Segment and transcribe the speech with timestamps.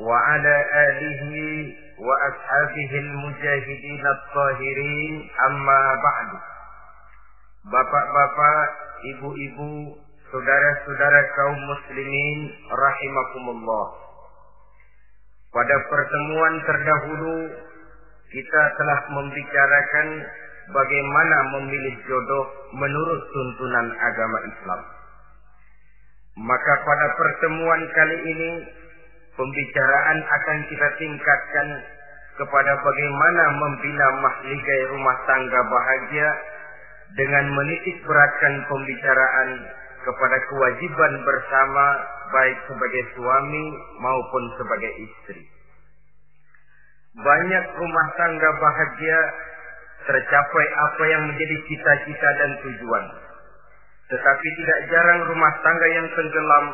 [0.00, 0.56] وعلى
[0.88, 1.22] آله
[1.98, 6.30] وأصحابه المجاهدين الطاهرين أما بعد
[7.60, 8.68] Bapak-bapak,
[9.04, 9.92] ibu-ibu,
[10.32, 12.38] saudara-saudara kaum muslimin
[12.72, 13.86] rahimakumullah.
[15.52, 17.36] Pada pertemuan terdahulu
[18.32, 20.08] kita telah membicarakan
[20.72, 24.80] bagaimana memilih jodoh menurut tuntunan agama Islam.
[26.40, 28.50] Maka pada pertemuan kali ini
[29.35, 31.67] pembicaraan akan kita tingkatkan
[32.35, 36.29] kepada bagaimana membina mahligai rumah tangga bahagia
[37.15, 39.49] dengan menitik beratkan pembicaraan
[40.03, 41.85] kepada kewajiban bersama
[42.29, 43.65] baik sebagai suami
[44.03, 45.41] maupun sebagai istri.
[47.15, 49.19] Banyak rumah tangga bahagia
[50.05, 53.05] tercapai apa yang menjadi cita-cita dan tujuan.
[54.05, 56.65] Tetapi tidak jarang rumah tangga yang tenggelam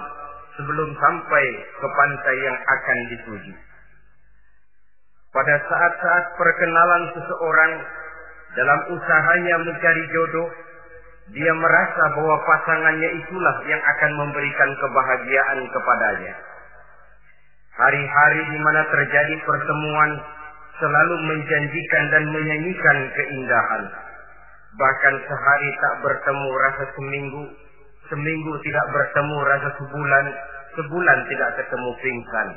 [0.59, 1.45] sebelum sampai
[1.79, 3.53] ke pantai yang akan dituju.
[5.31, 7.71] Pada saat-saat perkenalan seseorang
[8.51, 10.49] dalam usahanya mencari jodoh,
[11.31, 16.35] dia merasa bahwa pasangannya itulah yang akan memberikan kebahagiaan kepadanya.
[17.71, 20.11] Hari-hari di mana terjadi pertemuan
[20.83, 23.83] selalu menjanjikan dan menyanyikan keindahan.
[24.75, 27.43] Bahkan sehari tak bertemu rasa seminggu,
[28.11, 30.25] seminggu tidak bertemu rasa sebulan,
[30.75, 32.47] sebulan tidak ketemu pingsan.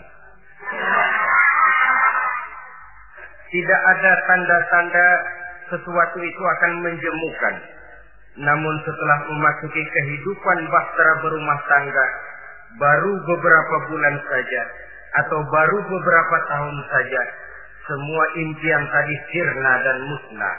[3.55, 5.08] Tidak ada tanda-tanda
[5.70, 7.55] sesuatu itu akan menjemukan.
[8.34, 12.06] Namun setelah memasuki kehidupan bahtera berumah tangga,
[12.83, 14.62] baru beberapa bulan saja
[15.23, 17.23] atau baru beberapa tahun saja,
[17.86, 20.56] semua impian tadi sirna dan musnah.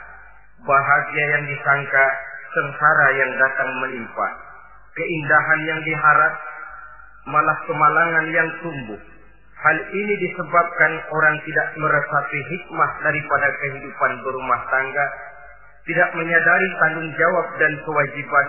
[0.63, 2.05] Bahagia yang disangka,
[2.55, 4.44] sengsara yang datang menimpa.
[4.95, 6.33] Keindahan yang diharap,
[7.27, 9.01] malah kemalangan yang tumbuh.
[9.55, 15.05] Hal ini disebabkan orang tidak meresapi hikmah daripada kehidupan berumah tangga,
[15.83, 18.47] tidak menyadari tanggung jawab dan kewajiban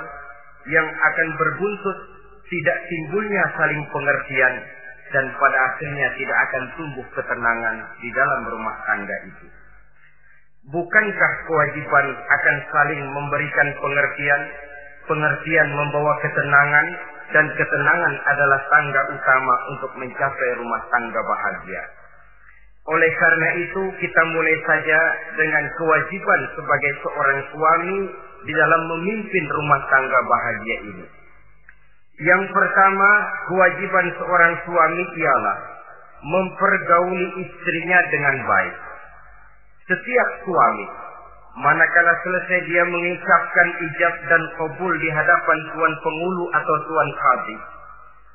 [0.66, 1.98] yang akan berbuntut
[2.46, 4.54] tidak timbulnya saling pengertian
[5.14, 9.46] dan pada akhirnya tidak akan tumbuh ketenangan di dalam rumah tangga itu.
[10.66, 14.42] Bukankah kewajiban akan saling memberikan pengertian,
[15.06, 16.86] pengertian membawa ketenangan,
[17.34, 21.82] dan ketenangan adalah tangga utama untuk mencapai rumah tangga bahagia.
[22.86, 25.00] Oleh karena itu, kita mulai saja
[25.34, 27.98] dengan kewajiban sebagai seorang suami
[28.46, 31.06] di dalam memimpin rumah tangga bahagia ini.
[32.22, 33.10] Yang pertama,
[33.50, 35.58] kewajiban seorang suami ialah
[36.22, 38.76] mempergauli istrinya dengan baik.
[39.90, 40.86] Setiap suami,
[41.56, 47.56] manakala selesai dia mengucapkan ijab dan kabul di hadapan tuan pengulu atau tuan kadi,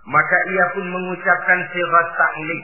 [0.09, 2.61] maka ia pun mengucapkan sirat ta'lik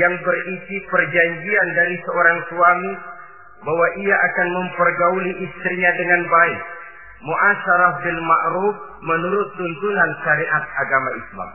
[0.00, 2.92] yang berisi perjanjian dari seorang suami
[3.60, 6.60] bahwa ia akan mempergauli istrinya dengan baik
[7.20, 11.50] muasyarah bil ma'ruf menurut tuntunan syariat agama Islam.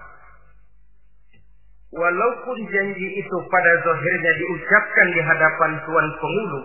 [1.96, 6.62] Walaupun janji itu pada zahirnya diucapkan di hadapan tuan pengulu,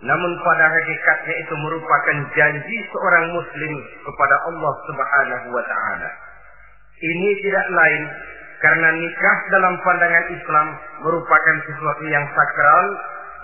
[0.00, 3.72] namun pada hakikatnya itu merupakan janji seorang muslim
[4.08, 6.10] kepada Allah Subhanahu wa taala.
[7.00, 8.02] Ini tidak lain
[8.64, 10.66] karena nikah dalam pandangan Islam
[11.04, 12.86] merupakan sesuatu yang sakral,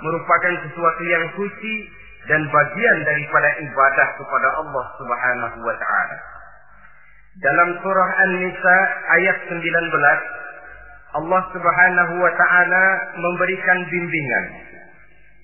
[0.00, 1.75] merupakan sesuatu yang suci
[2.25, 6.16] dan bagian daripada ibadah kepada Allah Subhanahu wa taala.
[7.37, 8.78] Dalam surah An-Nisa
[9.12, 9.61] ayat 19
[11.21, 12.84] Allah Subhanahu wa taala
[13.21, 14.76] memberikan bimbingan.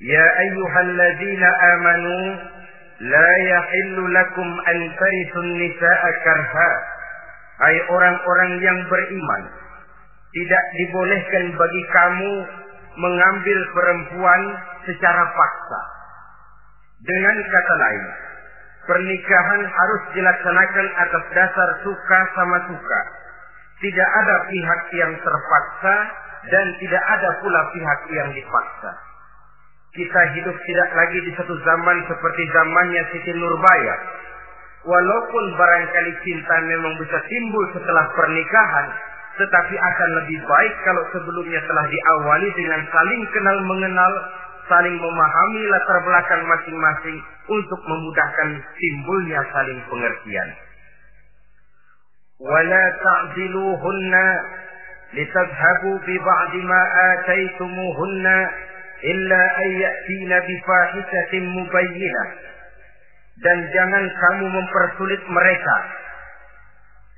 [0.03, 2.15] Ya ayyuhalladzina amanu
[3.07, 6.71] la yahillu lakum an tarithun nisaa karha.
[7.63, 9.43] Hai orang-orang yang beriman,
[10.35, 12.33] tidak dibolehkan bagi kamu
[12.99, 14.43] mengambil perempuan
[14.91, 15.81] secara paksa.
[17.07, 18.05] Dengan kata lain,
[18.91, 23.01] pernikahan harus dilaksanakan atas dasar suka sama suka.
[23.87, 25.97] Tidak ada pihak yang terpaksa
[26.51, 29.12] dan tidak ada pula pihak yang dipaksa
[29.98, 33.96] Kita hidup tidak lagi di satu zaman seperti zamannya Siti Nurbaya.
[34.86, 38.88] Walaupun barangkali cinta memang bisa timbul setelah pernikahan,
[39.42, 44.14] tetapi akan lebih baik kalau sebelumnya telah diawali dengan saling kenal mengenal,
[44.70, 47.18] saling memahami latar belakang masing-masing
[47.50, 50.50] untuk memudahkan timbulnya saling pengertian.
[52.38, 54.14] ولا تعدلوهن
[55.14, 56.82] لتذهبوا ببعض ما
[57.14, 58.26] آتيتموهن
[59.03, 62.25] illa ayatina bifahishatin مبينة
[63.41, 65.77] dan jangan kamu mempersulit mereka.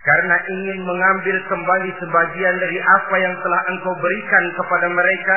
[0.04, 5.36] Karena ingin mengambil kembali sebagian dari apa yang telah engkau berikan kepada mereka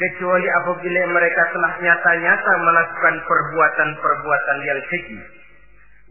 [0.00, 5.20] kecuali apabila mereka telah nyata-nyata melakukan perbuatan-perbuatan yang keji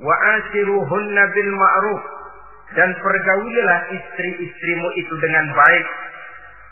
[0.05, 2.03] wa asiruhunna bil ma'ruf.
[2.73, 5.88] Dan pergaulilah istri-istrimu itu dengan baik.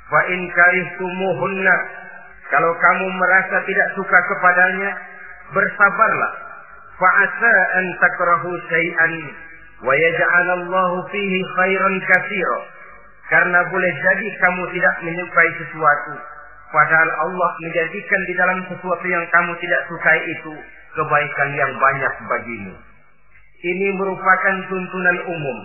[0.10, 1.76] Wa in karihtumuhunna
[2.52, 4.92] kalau kamu merasa tidak suka kepadanya
[5.56, 6.32] bersabarlah.
[7.00, 9.14] Fa asa an takrahu syai'an
[9.82, 12.60] wa yaj'alallahu fihi khairan katsira.
[13.32, 16.14] Karena boleh jadi kamu tidak menyukai sesuatu
[16.72, 20.54] padahal Allah menjadikan di dalam sesuatu yang kamu tidak sukai itu
[20.96, 22.76] kebaikan yang banyak bagimu.
[23.62, 25.58] Ini merupakan tuntunan umum.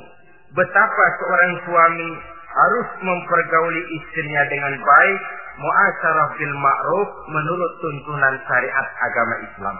[0.52, 2.10] Betapa seorang suami
[2.46, 5.20] harus mempergauli istrinya dengan baik
[5.56, 9.76] muasyarah bil ma'ruf menurut tuntunan syariat agama Islam.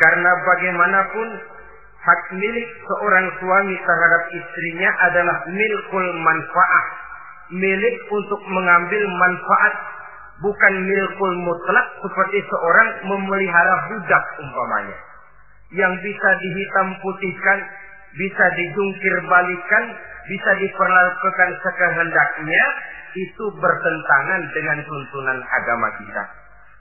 [0.00, 1.28] Karena bagaimanapun
[2.00, 6.86] hak milik seorang suami terhadap istrinya adalah milkul manfaat,
[7.52, 9.74] milik untuk mengambil manfaat,
[10.40, 14.98] bukan milkul mutlak seperti seorang memelihara budak umpamanya.
[15.70, 17.58] Yang bisa dihitam putihkan,
[18.16, 19.84] bisa dijungkir balikan,
[20.26, 22.64] bisa diperlakukan sekehendaknya,
[23.14, 26.24] itu bertentangan dengan tuntunan agama kita.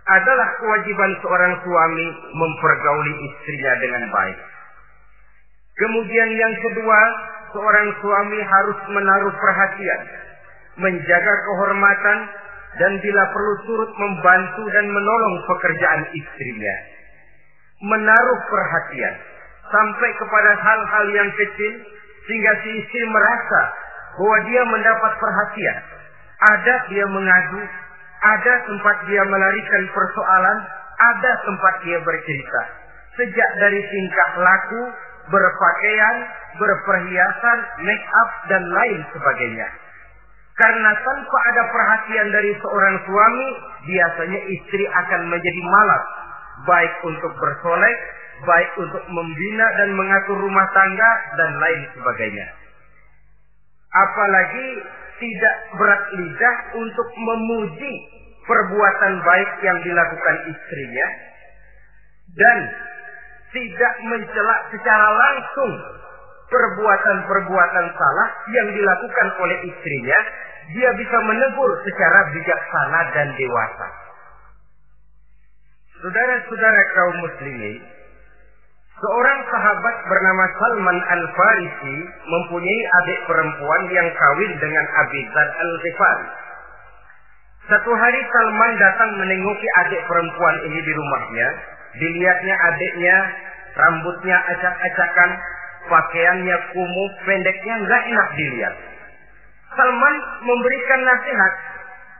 [0.09, 4.39] Adalah kewajiban seorang suami mempergauli istrinya dengan baik.
[5.79, 6.99] Kemudian yang kedua,
[7.53, 10.01] seorang suami harus menaruh perhatian,
[10.81, 12.17] menjaga kehormatan,
[12.77, 16.75] dan bila perlu turut membantu dan menolong pekerjaan istrinya.
[17.79, 19.15] Menaruh perhatian
[19.69, 21.73] sampai kepada hal-hal yang kecil
[22.27, 23.61] sehingga si istri merasa
[24.19, 25.77] bahwa dia mendapat perhatian.
[26.39, 27.61] Ada dia mengadu,
[28.19, 30.57] ada tempat dia melarikan persoalan,
[30.99, 32.61] ada tempat dia bercerita.
[33.19, 34.81] Sejak dari tingkah laku,
[35.27, 36.15] berpakaian,
[36.55, 39.67] berperhiasan, make up, dan lain sebagainya.
[40.59, 43.47] Karena tanpa ada perhatian dari seorang suami,
[43.87, 46.03] biasanya istri akan menjadi malas.
[46.67, 47.97] Baik untuk bersolek,
[48.43, 52.47] baik untuk membina dan mengatur rumah tangga dan lain sebagainya.
[53.89, 54.67] Apalagi
[55.19, 57.93] tidak berat lidah untuk memuji
[58.47, 61.07] perbuatan baik yang dilakukan istrinya
[62.33, 62.57] dan
[63.49, 65.71] tidak mencela secara langsung
[66.49, 70.19] perbuatan-perbuatan salah yang dilakukan oleh istrinya,
[70.73, 73.87] dia bisa menegur secara bijaksana dan dewasa.
[75.99, 77.77] Saudara-saudara kaum muslimin,
[78.99, 81.97] Seorang sahabat bernama Salman Al-Farisi
[82.27, 86.27] mempunyai adik perempuan yang kawin dengan Abi Dzar Al-Ghifari.
[87.71, 91.47] Satu hari Salman datang menengoki adik perempuan ini di rumahnya.
[91.95, 93.17] Dilihatnya adiknya,
[93.79, 95.31] rambutnya acak-acakan,
[95.87, 98.75] pakaiannya kumuh, pendeknya nggak enak dilihat.
[99.79, 101.53] Salman memberikan nasihat,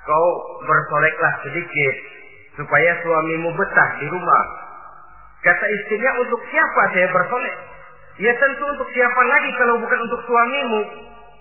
[0.08, 0.28] kau
[0.64, 1.96] bersoleklah sedikit
[2.56, 4.69] supaya suamimu betah di rumah
[5.40, 7.56] Kata istrinya, untuk siapa saya bersolek?
[8.20, 10.82] Ya tentu untuk siapa lagi kalau bukan untuk suamimu.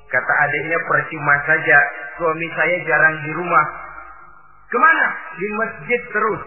[0.09, 1.79] Kata adiknya, percuma saja.
[2.17, 3.67] Suami saya jarang di rumah.
[4.71, 5.07] Ke mana?
[5.35, 6.43] Di masjid terus.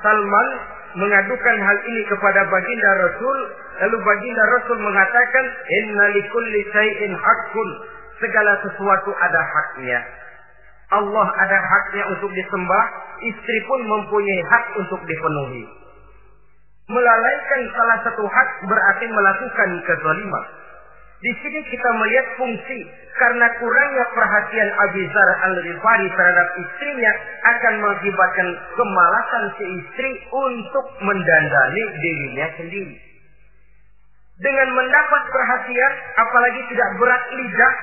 [0.00, 0.48] Salman
[0.96, 3.38] mengadukan hal ini kepada baginda Rasul.
[3.84, 5.44] Lalu baginda Rasul mengatakan,
[5.84, 7.70] Inna likulli say'in hakkun.
[8.18, 10.00] Segala sesuatu ada haknya.
[10.88, 12.84] Allah ada haknya untuk disembah,
[13.20, 15.64] istri pun mempunyai hak untuk dipenuhi.
[16.88, 20.44] Melalaikan salah satu hak berarti melakukan kezaliman.
[21.18, 22.78] Di sini kita melihat fungsi
[23.18, 32.46] karena kurangnya perhatian Abizar al-Rifari terhadap istrinya akan mengakibatkan kemalasan si istri untuk mendandani dirinya
[32.56, 32.96] sendiri.
[34.38, 35.92] Dengan mendapat perhatian,
[36.22, 37.74] apalagi tidak berat lidah,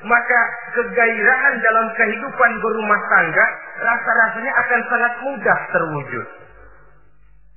[0.00, 0.40] maka
[0.72, 3.46] kegairahan dalam kehidupan berumah tangga
[3.84, 6.26] rasa-rasanya akan sangat mudah terwujud.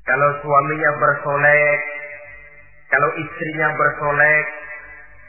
[0.04, 1.80] Kalau suaminya bersolek,
[2.92, 4.46] kalau istrinya bersolek,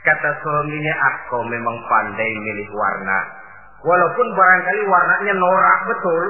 [0.02, 1.16] kata suaminya, ah
[1.47, 3.18] memang pandai milih warna.
[3.87, 6.23] Walaupun barangkali warnanya norak betul.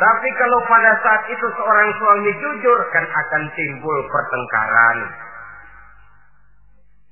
[0.00, 4.98] Tapi kalau pada saat itu seorang suami jujur, kan akan timbul pertengkaran.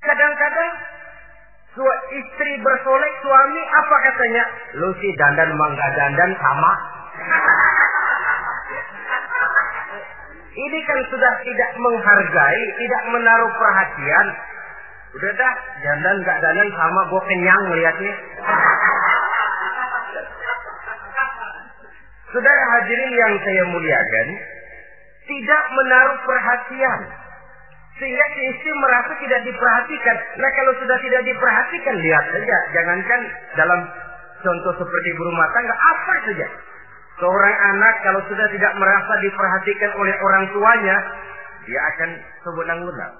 [0.02, 0.97] Kadang-kadang
[1.86, 4.44] istri bersolek suami apa katanya?
[4.82, 6.72] Lu sih dandan mangga dandan sama.
[10.58, 14.26] Ini kan sudah tidak menghargai, tidak menaruh perhatian.
[15.14, 15.54] Udah dah,
[15.86, 18.14] dandan gak dandan sama gue kenyang liatnya.
[22.28, 24.28] Saudara hadirin yang saya muliakan,
[25.30, 27.00] tidak menaruh perhatian.
[27.98, 30.16] Sehingga si istri merasa tidak diperhatikan.
[30.38, 32.58] Nah kalau sudah tidak diperhatikan, lihat saja.
[32.70, 33.20] Jangankan
[33.58, 33.80] dalam
[34.46, 36.46] contoh seperti berumah tangga, apa saja.
[37.18, 40.96] Seorang anak kalau sudah tidak merasa diperhatikan oleh orang tuanya,
[41.66, 42.10] dia akan
[42.46, 43.14] sewenang-wenang.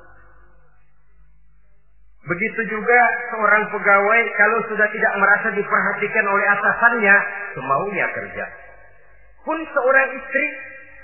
[2.29, 3.01] Begitu juga
[3.35, 7.17] seorang pegawai kalau sudah tidak merasa diperhatikan oleh atasannya,
[7.59, 8.45] semaunya kerja.
[9.43, 10.47] Pun seorang istri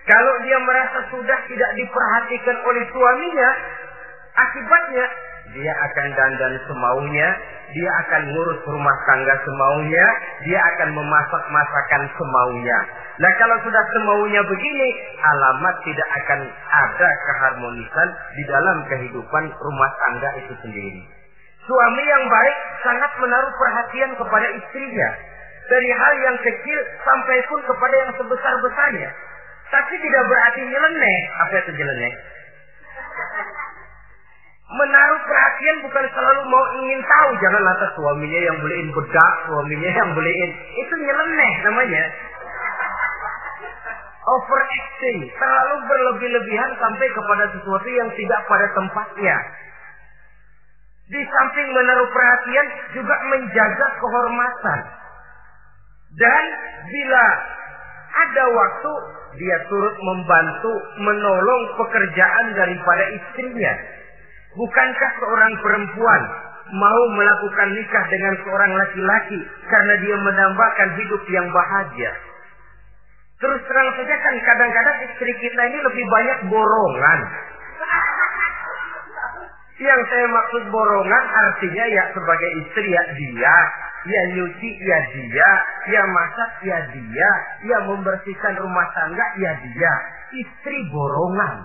[0.05, 3.51] kalau dia merasa sudah tidak diperhatikan oleh suaminya,
[4.37, 5.07] akibatnya
[5.55, 7.29] dia akan dandan semaunya,
[7.73, 10.07] dia akan ngurus rumah tangga semaunya,
[10.45, 12.79] dia akan memasak masakan semaunya.
[13.23, 14.89] Nah kalau sudah semaunya begini,
[15.23, 21.01] alamat tidak akan ada keharmonisan di dalam kehidupan rumah tangga itu sendiri.
[21.65, 25.11] Suami yang baik sangat menaruh perhatian kepada istrinya.
[25.65, 29.11] Dari hal yang kecil sampai pun kepada yang sebesar-besarnya.
[29.71, 31.19] Tapi tidak berarti nyeleneh.
[31.45, 32.13] Apa itu nyeleneh?
[34.65, 37.29] Menaruh perhatian bukan selalu mau ingin tahu.
[37.39, 40.51] Jangan lantas suaminya yang beliin bedak, suaminya yang beliin.
[40.83, 42.05] Itu nyeleneh namanya.
[44.25, 45.19] Overacting.
[45.37, 49.37] Terlalu berlebih-lebihan sampai kepada sesuatu yang tidak pada tempatnya.
[51.05, 52.67] Di samping menaruh perhatian
[52.97, 54.81] juga menjaga kehormatan.
[56.17, 56.45] Dan
[56.89, 57.25] bila
[58.15, 58.93] ada waktu
[59.35, 63.75] dia turut membantu menolong pekerjaan daripada istrinya.
[64.55, 66.23] Bukankah seorang perempuan
[66.75, 72.13] mau melakukan nikah dengan seorang laki-laki karena dia menambahkan hidup yang bahagia?
[73.43, 77.21] Terus terang saja kan kadang-kadang istri kita ini lebih banyak borongan.
[79.75, 83.59] Yang saya maksud borongan artinya ya sebagai istri ya dia
[84.05, 85.51] Ya nyuci ya dia,
[85.89, 87.31] ya masak ya dia,
[87.65, 89.95] ya membersihkan rumah tangga ya dia.
[90.45, 91.65] Istri borongan.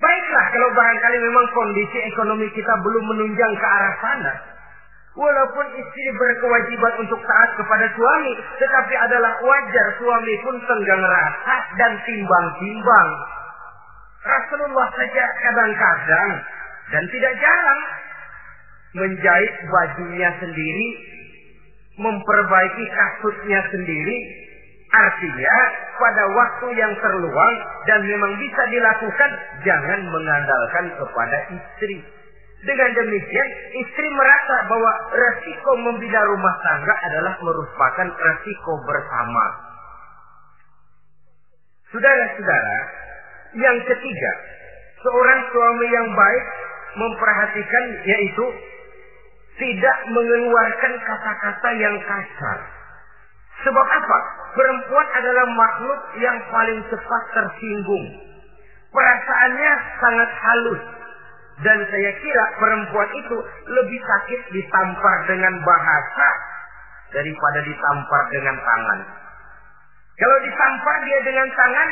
[0.00, 4.34] Baiklah kalau barangkali memang kondisi ekonomi kita belum menunjang ke arah sana.
[5.12, 11.92] Walaupun istri berkewajiban untuk taat kepada suami, tetapi adalah wajar suami pun tenggang rasa dan
[12.08, 13.10] timbang-timbang.
[14.24, 16.30] Rasulullah saja kadang-kadang
[16.96, 17.80] dan tidak jarang
[18.92, 20.88] menjahit bajunya sendiri,
[21.96, 24.16] memperbaiki kasutnya sendiri,
[24.92, 25.56] artinya
[25.96, 27.54] pada waktu yang terluang
[27.88, 29.30] dan memang bisa dilakukan,
[29.64, 32.04] jangan mengandalkan kepada istri.
[32.62, 39.44] Dengan demikian, istri merasa bahwa resiko membina rumah tangga adalah merupakan resiko bersama.
[41.90, 42.78] Saudara-saudara,
[43.58, 44.32] yang ketiga,
[45.02, 46.44] seorang suami yang baik
[46.96, 48.46] memperhatikan yaitu
[49.56, 52.58] tidak mengeluarkan kata-kata yang kasar.
[53.62, 54.18] Sebab apa?
[54.56, 58.06] Perempuan adalah makhluk yang paling cepat tersinggung.
[58.92, 60.82] Perasaannya sangat halus.
[61.62, 63.36] Dan saya kira perempuan itu
[63.70, 66.28] lebih sakit ditampar dengan bahasa
[67.12, 69.00] daripada ditampar dengan tangan.
[70.16, 71.88] Kalau ditampar dia dengan tangan,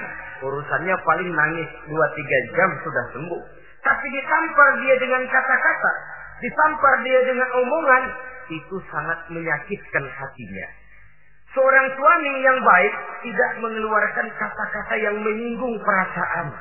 [0.49, 3.43] urusannya paling nangis 2-3 jam sudah sembuh.
[3.81, 5.93] Tapi ditampar dia dengan kata-kata,
[6.41, 8.05] ditampar dia dengan omongan,
[8.51, 10.69] itu sangat menyakitkan hatinya.
[11.51, 12.95] Seorang suami yang baik
[13.27, 16.55] tidak mengeluarkan kata-kata yang menyinggung perasaan.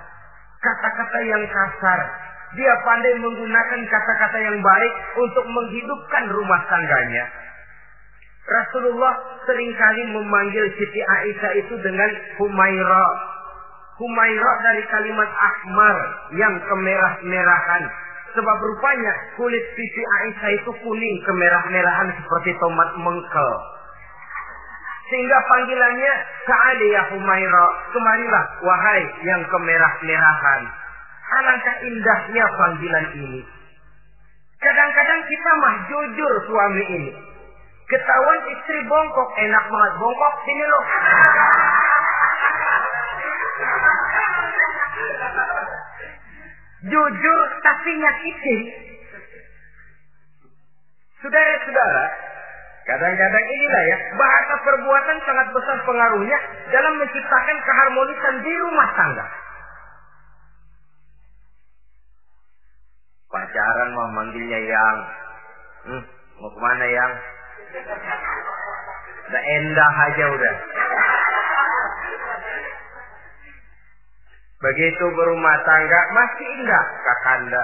[0.59, 1.99] Kata-kata yang kasar.
[2.57, 7.29] Dia pandai menggunakan kata-kata yang baik untuk menghidupkan rumah tangganya.
[8.49, 9.13] Rasulullah
[9.45, 12.09] sering kali memanggil Siti Aisyah itu dengan
[12.41, 13.05] Humaira.
[14.01, 15.97] Humaira dari kalimat ahmar
[16.33, 18.08] yang kemerah-merahan.
[18.29, 23.51] Sebab rupanya kulit Siti Aisyah itu kuning kemerah-merahan seperti tomat mengkel.
[25.09, 26.13] Sehingga panggilannya
[26.45, 27.65] Sa'ali ya Humaira.
[27.89, 30.61] Kemarilah wahai yang kemerah-merahan.
[31.29, 33.41] Alangkah indahnya panggilan ini.
[34.59, 37.11] Kadang-kadang kita mah jujur suami ini.
[37.89, 39.29] Ketahuan istri bongkok.
[39.41, 40.33] Enak banget bongkok.
[40.45, 40.83] Sini loh.
[46.79, 48.61] Jujur tapi nyakitin.
[51.19, 52.05] Saudara-saudara,
[52.87, 56.39] kadang-kadang inilah ya, bahasa perbuatan sangat besar pengaruhnya
[56.71, 59.25] dalam menciptakan keharmonisan di rumah tangga.
[63.29, 64.97] Pacaran mau manggilnya yang
[65.79, 66.03] Hmm,
[66.43, 67.11] mau ke mana yang?
[69.29, 70.55] Udah endah aja udah.
[74.59, 77.63] Begitu berumah tangga masih indah kakanda.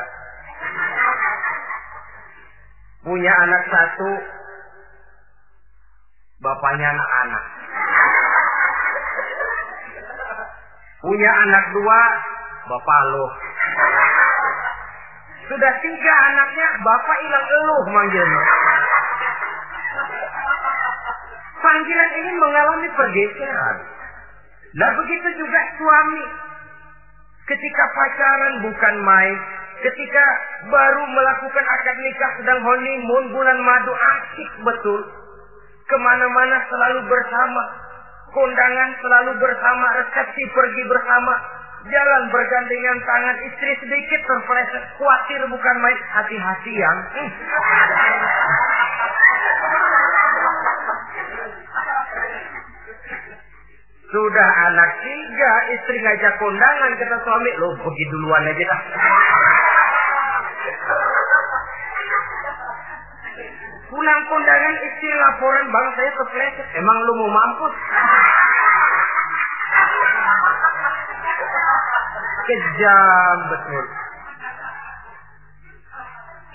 [3.04, 4.12] Punya anak satu,
[6.40, 7.44] bapaknya anak-anak.
[11.04, 12.02] Punya anak dua,
[12.72, 13.28] bapak lo.
[15.52, 18.44] Sudah tiga anaknya, bapak hilang eluh manggilnya.
[21.60, 23.78] Panggilan ini mengalami pergeseran.
[24.80, 26.45] Nah begitu juga suami.
[27.46, 29.36] Ketika pacaran bukan main.
[29.86, 30.26] Ketika
[30.66, 35.02] baru melakukan akad nikah sedang honeymoon bulan madu asik betul.
[35.86, 37.64] Ke mana-mana selalu bersama.
[38.34, 39.86] Kondangan selalu bersama.
[40.02, 41.34] Resepsi pergi bersama.
[41.86, 44.84] Jalan bergandengan tangan istri sedikit terpeleset.
[44.98, 46.00] Khawatir bukan main.
[46.18, 46.98] Hati-hati yang.
[54.16, 58.82] Sudah anak tiga, istri ngajak kondangan, kata suami, lo pergi duluan aja dah.
[63.92, 66.68] Pulang kondangan istri laporan, bang saya kepleset.
[66.80, 67.76] Emang lu mau mampus?
[72.48, 73.86] Kejam betul.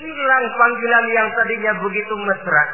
[0.01, 2.65] Hilang panggilan yang tadinya begitu mesra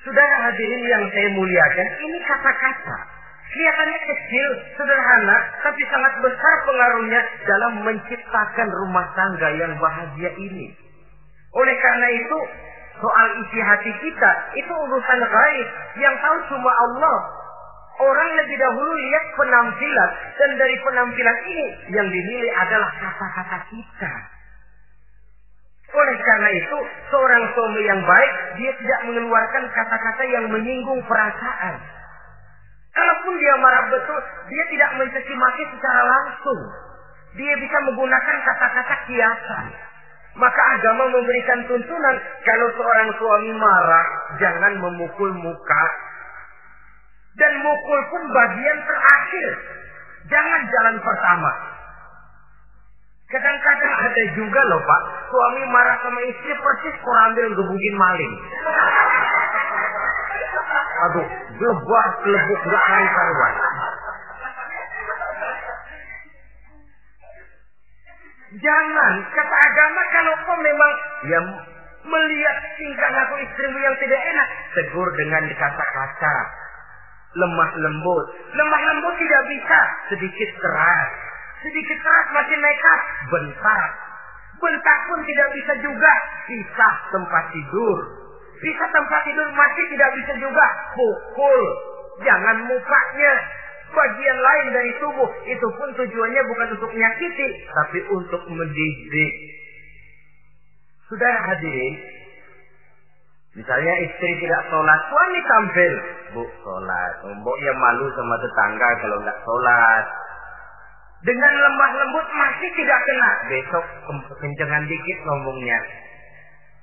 [0.00, 2.98] Saudara hadirin yang saya muliakan, ini kata-kata.
[3.50, 10.72] Kelihatannya kecil, sederhana, tapi sangat besar pengaruhnya dalam menciptakan rumah tangga yang bahagia ini.
[11.52, 12.38] Oleh karena itu,
[12.96, 15.68] soal isi hati kita, itu urusan gaib
[16.00, 17.18] yang tahu cuma Allah.
[18.00, 24.14] Orang lebih dahulu lihat penampilan, dan dari penampilan ini yang dinilai adalah kata-kata kita.
[25.90, 26.78] Oleh karena itu,
[27.10, 28.32] seorang suami yang baik,
[28.62, 31.74] dia tidak mengeluarkan kata-kata yang menyinggung perasaan.
[32.94, 36.60] Kalaupun dia marah betul, dia tidak mencaci maki secara langsung.
[37.34, 39.66] Dia bisa menggunakan kata-kata kiasan.
[40.38, 44.06] Maka agama memberikan tuntunan kalau seorang suami marah,
[44.38, 45.84] jangan memukul muka.
[47.34, 49.50] Dan mukul pun bagian terakhir.
[50.30, 51.50] Jangan jalan pertama.
[53.30, 58.32] Kadang-kadang ada juga loh pak, suami marah sama istri persis ambil gebukin maling.
[61.06, 63.54] Aduh, gelebah, gelebuk, gak karuan.
[68.50, 70.92] Jangan, kata agama kalau kau memang
[71.30, 71.40] ya
[72.02, 76.36] melihat tingkah laku istrimu yang tidak enak, tegur dengan kata-kata.
[77.38, 78.26] Lemah lembut.
[78.58, 81.29] Lemah lembut tidak bisa, sedikit keras.
[81.60, 83.00] Sedikit keras masih nekat.
[83.28, 83.88] Bentar.
[84.60, 86.12] Bentar pun tidak bisa juga.
[86.48, 87.98] Pisah tempat tidur.
[88.60, 90.66] Pisah tempat tidur masih tidak bisa juga.
[90.96, 91.62] Pukul.
[92.24, 93.34] Jangan mukanya.
[93.90, 95.30] Bagian lain dari tubuh.
[95.44, 97.48] Itu pun tujuannya bukan untuk menyakiti.
[97.68, 99.32] Tapi untuk mendidik.
[101.10, 101.94] Saudara hadirin.
[103.50, 105.94] Misalnya istri tidak sholat, suami tampil.
[106.38, 107.12] Bu, sholat.
[107.34, 110.04] Mbok ya malu sama tetangga kalau nggak sholat.
[111.20, 113.30] Dengan lemah lembut masih tidak kena.
[113.52, 113.84] Besok
[114.40, 115.78] kencengan dikit ngomongnya.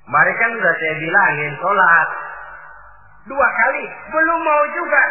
[0.06, 2.08] Mari kan udah saya bilangin sholat.
[3.26, 3.84] Dua kali.
[4.14, 5.02] Belum mau juga.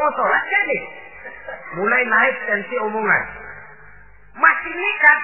[0.00, 0.78] Oh sholat jadi.
[1.76, 3.22] Mulai naik tensi omongan.
[4.40, 5.20] Masih nikah.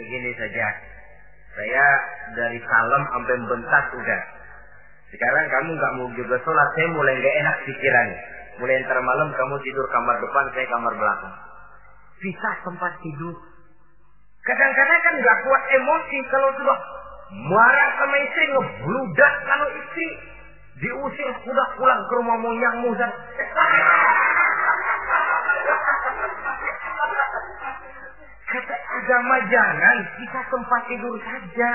[0.00, 0.66] Begini saja.
[1.60, 1.86] Saya
[2.40, 4.22] dari salam sampai bentak udah.
[5.12, 6.68] Sekarang kamu nggak mau juga sholat.
[6.72, 8.20] Saya mulai nggak enak pikirannya.
[8.64, 11.47] Mulai ntar malam kamu tidur kamar depan, saya kamar belakang
[12.18, 13.34] pisah tempat tidur.
[14.42, 16.78] Kadang-kadang kan nggak kuat emosi kalau sudah
[17.52, 20.08] marah sama istri ngebludak kalau istri.
[20.78, 23.10] Diusir sudah pulang ke rumah monyang dan
[28.48, 31.70] kata agama jangan kita tempat tidur saja.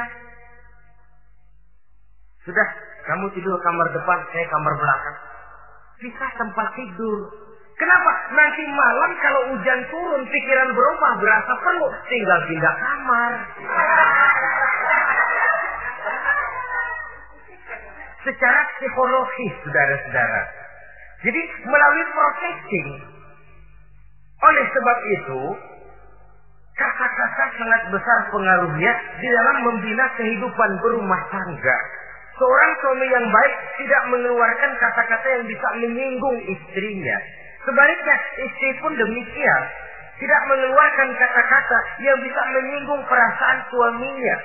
[2.48, 2.68] Sudah
[3.12, 5.18] kamu tidur kamar depan saya kamar belakang.
[6.00, 7.43] Bisa tempat tidur
[7.74, 8.12] Kenapa?
[8.38, 13.32] Nanti malam kalau hujan turun, pikiran berubah, berasa penuh, tinggal pindah kamar.
[18.24, 20.42] Secara psikologis, saudara-saudara.
[21.26, 22.90] Jadi melalui processing.
[24.44, 25.42] Oleh sebab itu,
[26.78, 31.78] kata-kata sangat besar pengaruhnya di dalam membina kehidupan berumah tangga.
[32.38, 37.18] Seorang suami yang baik tidak mengeluarkan kata-kata yang bisa menyinggung istrinya
[37.64, 39.64] Sebaliknya, istri pun demikian.
[40.14, 44.38] Tidak mengeluarkan kata-kata yang bisa menyinggung perasaan suaminya.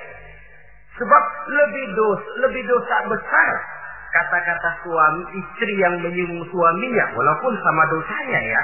[0.99, 3.49] Sebab lebih dos, lebih dosa besar
[4.09, 8.63] kata-kata suami istri yang menyinggung suaminya walaupun sama dosanya ya.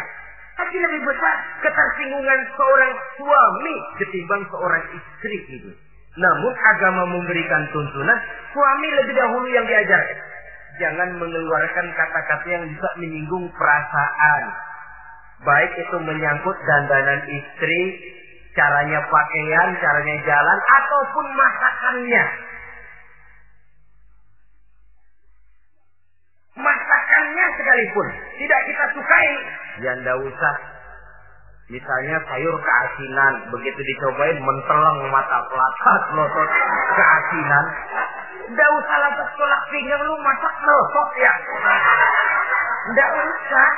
[0.56, 5.72] Tapi lebih besar ketersinggungan seorang suami ketimbang seorang istri itu.
[6.16, 8.20] Namun agama memberikan tuntunan
[8.56, 10.35] suami lebih dahulu yang diajarkan.
[10.76, 14.44] Jangan mengeluarkan kata-kata yang bisa menyinggung perasaan.
[15.48, 17.82] Baik itu menyangkut dandanan istri,
[18.56, 22.26] caranya pakaian, caranya jalan, ataupun masakannya.
[26.56, 28.08] Masakannya sekalipun
[28.40, 29.32] tidak kita sukai,
[29.84, 30.75] ya ndak usah.
[31.66, 36.50] Misalnya sayur keasinan, begitu dicobain menteleng mata pelatat, melotot
[36.94, 37.66] keasinan.
[38.54, 41.34] Ndak usah lantas tolak pinggang lu masak melotot ya.
[42.94, 43.70] Ndak usah.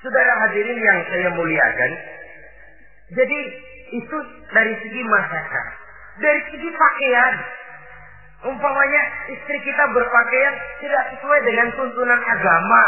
[0.00, 1.92] Saudara hadirin yang saya muliakan,
[3.12, 3.38] jadi
[3.92, 4.16] itu
[4.56, 5.66] dari segi masakan.
[6.22, 7.34] Dari segi pakaian,
[8.46, 9.02] umpamanya
[9.36, 12.84] istri kita berpakaian tidak sesuai dengan tuntunan agama.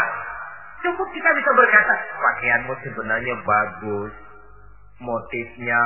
[0.81, 4.13] Cukup kita bisa berkata, pakaianmu sebenarnya bagus.
[5.01, 5.83] Motifnya,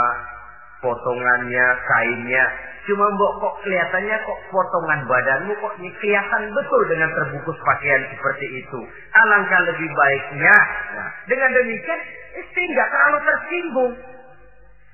[0.80, 2.46] potongannya, kainnya.
[2.86, 8.80] Cuma mbok kok kelihatannya kok potongan badanmu kok kelihatan betul dengan terbungkus pakaian seperti itu.
[9.18, 10.56] Alangkah lebih baiknya.
[10.94, 12.02] Nah, dengan demikian
[12.38, 13.94] istri nggak terlalu tersinggung.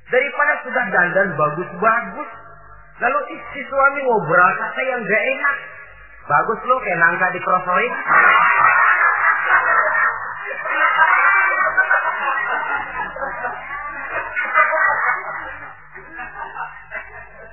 [0.08, 2.30] Daripada sudah dandan bagus-bagus.
[3.02, 5.58] Lalu istri suami ngobrol kata yang gak enak.
[6.30, 7.94] Bagus loh kayak nangka di krosoin.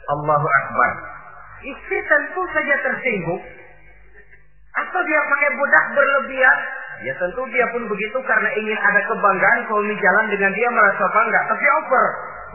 [0.09, 0.93] Allahu Akbar.
[1.61, 3.43] Istri tentu saja tersinggung.
[4.79, 6.59] Atau dia pakai budak berlebihan.
[6.99, 11.41] Ya tentu dia pun begitu karena ingin ada kebanggaan suami jalan dengan dia merasa bangga.
[11.51, 12.07] Tapi over.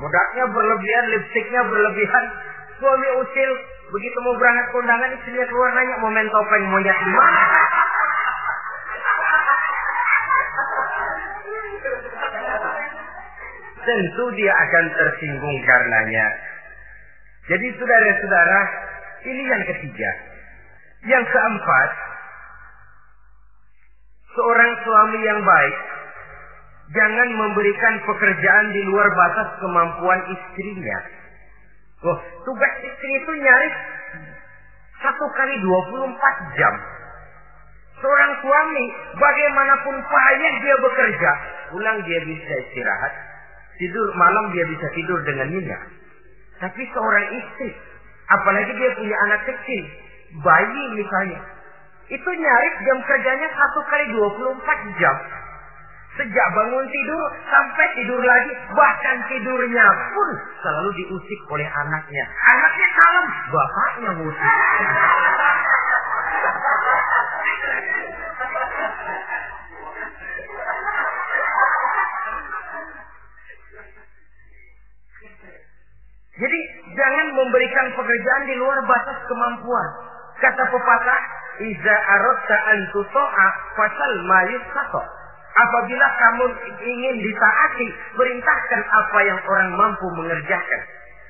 [0.01, 2.25] Budaknya berlebihan, lipstiknya berlebihan.
[2.81, 3.51] Suami usil.
[3.93, 7.41] Begitu mau berangkat kondangan istrinya keluar nanya mau main topeng monyet di mana.
[13.83, 16.25] Tentu dia akan tersinggung karenanya.
[17.43, 18.59] Jadi saudara-saudara,
[19.27, 20.11] ini yang ketiga.
[21.03, 21.89] Yang keempat,
[24.31, 25.77] seorang suami yang baik
[26.95, 30.99] jangan memberikan pekerjaan di luar batas kemampuan istrinya.
[32.07, 33.75] Loh, tugas istri itu nyaris
[35.03, 36.75] satu kali 24 jam.
[37.99, 41.31] Seorang suami, bagaimanapun payah dia bekerja,
[41.71, 43.13] pulang dia bisa istirahat,
[43.79, 46.02] tidur malam dia bisa tidur dengan nyenyak.
[46.61, 47.69] Tapi seorang istri,
[48.29, 49.83] apalagi dia punya anak kecil,
[50.41, 51.41] bayi misalnya,
[52.11, 55.17] itu nyaris jam kerjanya satu kali 24 jam.
[56.13, 60.29] Sejak bangun tidur sampai tidur lagi, bahkan tidurnya pun
[60.61, 62.25] selalu diusik oleh anaknya.
[62.53, 64.53] Anaknya kalem, bapaknya musik.
[76.33, 76.59] Jadi
[76.97, 79.87] jangan memberikan pekerjaan di luar batas kemampuan.
[80.41, 81.21] Kata pepatah,
[81.61, 84.41] "Iza aradta an tuto'a fasal ma
[85.53, 86.45] Apabila kamu
[86.81, 90.81] ingin ditaati, perintahkan apa yang orang mampu mengerjakan.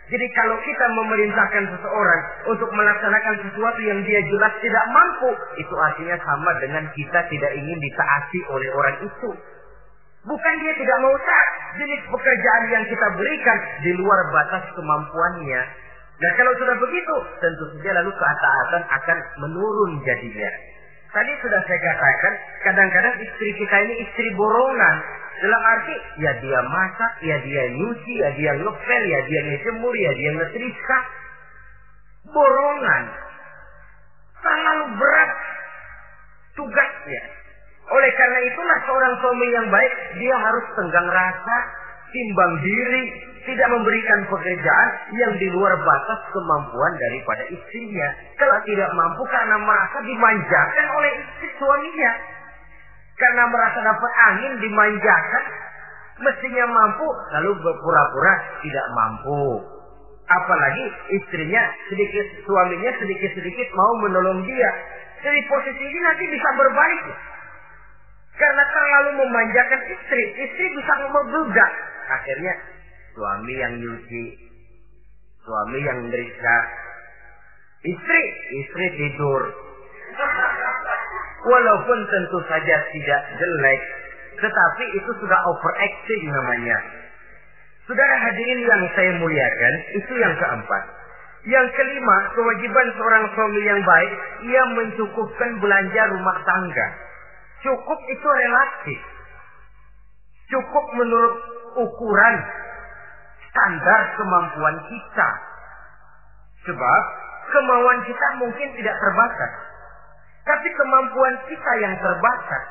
[0.08, 6.16] Jadi kalau kita memerintahkan seseorang untuk melaksanakan sesuatu yang dia jelas tidak mampu, itu artinya
[6.24, 9.30] sama dengan kita tidak ingin ditaati oleh orang itu.
[10.24, 15.62] Bukan dia tidak mau taat, jenis pekerjaan yang kita berikan di luar batas kemampuannya.
[16.22, 20.52] Nah kalau sudah begitu, tentu saja lalu keataatan akan menurun jadinya.
[21.14, 22.34] Tadi sudah saya katakan,
[22.66, 24.98] kadang-kadang istri kita ini istri borongan.
[25.46, 30.12] Dalam arti, ya dia masak, ya dia nyuci, ya dia ngepel, ya dia ngejemur, ya
[30.18, 31.00] dia ngetrika.
[32.34, 33.04] Borongan.
[34.42, 35.32] Terlalu berat
[36.58, 37.43] tugasnya.
[37.84, 41.58] Oleh karena itulah seorang suami yang baik, dia harus tenggang rasa,
[42.16, 43.04] timbang diri,
[43.44, 48.08] tidak memberikan pekerjaan yang di luar batas kemampuan daripada istrinya.
[48.40, 52.12] Kalau tidak mampu karena merasa dimanjakan oleh istri suaminya.
[53.20, 55.44] Karena merasa dapat angin dimanjakan,
[56.24, 59.44] mestinya mampu, lalu berpura-pura tidak mampu.
[60.24, 60.86] Apalagi
[61.20, 64.72] istrinya sedikit, suaminya sedikit-sedikit mau menolong dia.
[65.20, 67.04] Jadi posisi ini nanti bisa berbalik.
[68.34, 71.72] Karena terlalu memanjakan istri, istri bisa membludak.
[72.10, 72.54] Akhirnya
[73.14, 74.26] suami yang nyuci,
[75.46, 76.58] suami yang meriksa,
[77.86, 78.22] istri,
[78.58, 79.42] istri tidur.
[81.44, 83.82] Walaupun tentu saja tidak jelek,
[84.40, 86.78] tetapi itu sudah overacting namanya.
[87.84, 90.84] Saudara hadirin yang saya muliakan, itu yang keempat.
[91.44, 94.12] Yang kelima, kewajiban seorang suami yang baik,
[94.48, 96.88] ia mencukupkan belanja rumah tangga.
[97.64, 99.00] Cukup itu relatif.
[100.52, 101.36] Cukup menurut
[101.80, 102.36] ukuran
[103.48, 105.30] standar kemampuan kita.
[106.68, 107.04] Sebab
[107.48, 109.52] kemauan kita mungkin tidak terbatas.
[110.44, 112.66] Tapi kemampuan kita yang terbatas.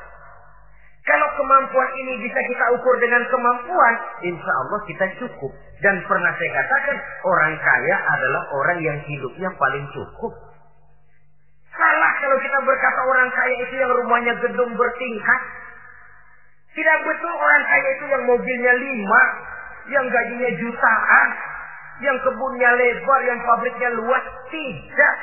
[1.03, 5.51] Kalau kemampuan ini bisa kita ukur dengan kemampuan, insya Allah kita cukup.
[5.83, 6.95] Dan pernah saya katakan,
[7.27, 10.31] orang kaya adalah orang yang hidupnya paling cukup.
[12.23, 15.41] Kalau kita berkata orang kaya itu yang rumahnya gedung bertingkat.
[16.71, 19.23] Tidak betul orang kaya itu yang mobilnya lima,
[19.91, 21.27] yang gajinya jutaan,
[21.99, 24.23] yang kebunnya lebar, yang pabriknya luas.
[24.47, 25.15] Tidak.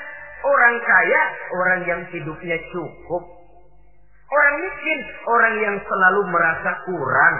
[0.44, 1.22] Orang kaya,
[1.56, 3.24] orang yang hidupnya cukup.
[4.28, 7.36] Orang miskin, orang yang selalu merasa kurang.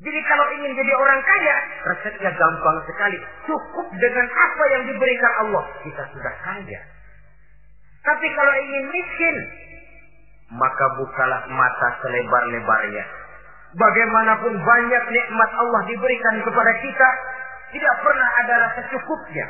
[0.00, 1.56] Jadi kalau ingin jadi orang kaya,
[1.92, 3.20] resepnya gampang sekali.
[3.44, 6.95] Cukup dengan apa yang diberikan Allah, kita sudah kaya.
[8.06, 9.36] Tapi kalau ingin miskin,
[10.54, 13.04] maka bukalah mata selebar-lebarnya.
[13.76, 17.08] Bagaimanapun banyak nikmat Allah diberikan kepada kita,
[17.74, 19.46] tidak pernah ada rasa cukupnya.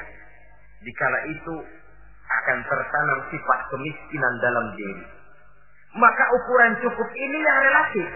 [0.81, 1.55] Dikala itu
[2.27, 5.05] akan tertanam sifat kemiskinan dalam diri.
[6.01, 8.09] Maka ukuran cukup ini yang relatif.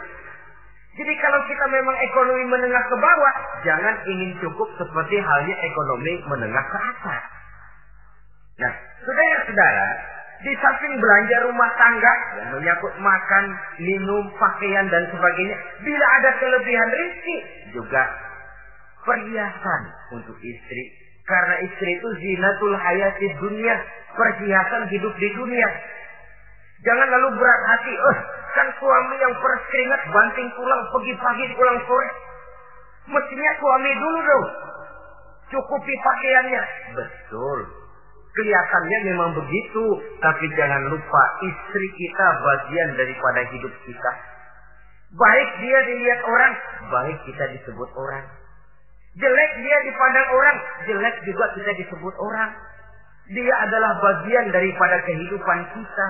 [0.98, 6.64] Jadi kalau kita memang ekonomi menengah ke bawah, jangan ingin cukup seperti halnya ekonomi menengah
[6.66, 7.22] ke atas.
[8.60, 8.72] Nah,
[9.06, 9.88] saudara-saudara,
[10.40, 13.44] di samping belanja rumah tangga yang menyangkut makan,
[13.76, 17.36] minum, pakaian dan sebagainya, bila ada kelebihan rezeki
[17.76, 18.04] juga
[19.04, 19.82] perhiasan
[20.16, 20.82] untuk istri.
[21.28, 23.76] Karena istri itu zinatul hayati dunia,
[24.16, 25.68] perhiasan hidup di dunia.
[26.88, 28.18] Jangan lalu berat hati, eh
[28.50, 32.08] kan suami yang peras keringat banting pulang pergi pagi pulang sore.
[33.12, 34.46] Mestinya suami dulu dong.
[35.52, 36.62] Cukupi pakaiannya.
[36.96, 37.79] Betul.
[38.40, 39.84] Kelihatannya memang begitu.
[40.16, 44.12] Tapi jangan lupa istri kita bagian daripada hidup kita.
[45.12, 46.52] Baik dia dilihat orang,
[46.88, 48.24] baik kita disebut orang.
[49.20, 50.56] Jelek dia dipandang orang,
[50.88, 52.56] jelek juga kita disebut orang.
[53.28, 56.06] Dia adalah bagian daripada kehidupan kita.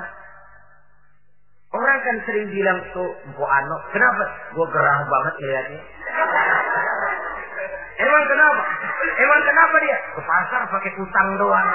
[1.75, 4.23] Orang kan sering bilang tuh, Mpo Ano, kenapa?
[4.55, 5.83] Gue gerah banget lihatnya.
[8.07, 8.63] Emang kenapa?
[9.01, 9.97] Emang kenapa dia?
[10.13, 11.69] Ke pasar pakai kutang doang.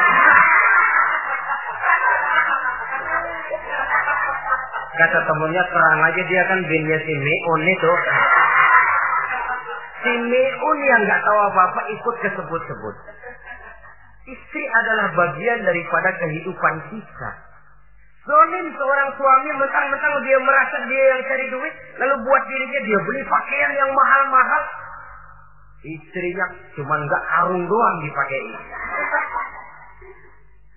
[4.96, 7.92] Kata temennya terang aja dia kan binnya si Meun itu.
[10.06, 12.96] Si Meun yang nggak tahu apa-apa ikut kesebut-sebut.
[14.26, 17.32] Istri adalah bagian daripada kehidupan kita.
[18.26, 23.22] Zolim seorang suami mentang-mentang dia merasa dia yang cari duit, lalu buat dirinya dia beli
[23.22, 24.62] pakaian yang mahal-mahal.
[25.86, 28.42] Istrinya cuma nggak karung doang dipakai.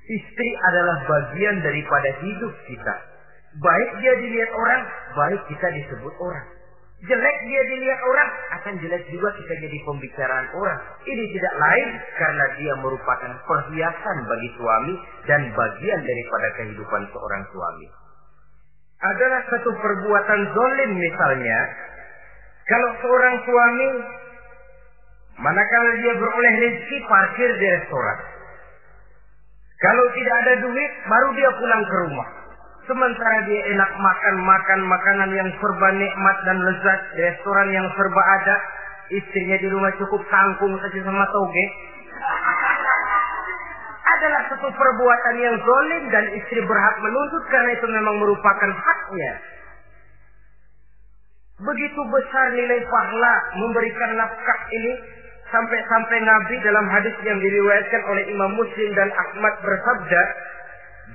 [0.08, 2.94] Istri adalah bagian daripada hidup kita.
[3.60, 4.82] Baik dia dilihat orang,
[5.16, 6.46] baik kita disebut orang.
[6.98, 10.80] Jelek dia dilihat orang, akan jelek juga kita jadi pembicaraan orang.
[11.06, 14.94] Ini tidak lain karena dia merupakan perhiasan bagi suami
[15.30, 17.86] dan bagian daripada kehidupan seorang suami.
[18.98, 21.58] Adalah satu perbuatan zolim misalnya,
[22.66, 23.88] kalau seorang suami
[25.38, 28.18] manakala dia beroleh rezeki parkir di restoran.
[29.78, 32.28] Kalau tidak ada duit, baru dia pulang ke rumah.
[32.90, 38.56] Sementara dia enak makan-makan makanan yang serba nikmat dan lezat, di restoran yang serba ada,
[39.14, 41.64] istrinya di rumah cukup kangkung saja sama toge.
[44.08, 49.32] Adalah satu perbuatan yang zolim dan istri berhak menuntut karena itu memang merupakan haknya.
[51.58, 55.17] Begitu besar nilai pahala memberikan nafkah ini
[55.48, 60.22] sampai-sampai Nabi dalam hadis yang diriwayatkan oleh Imam Muslim dan Ahmad bersabda,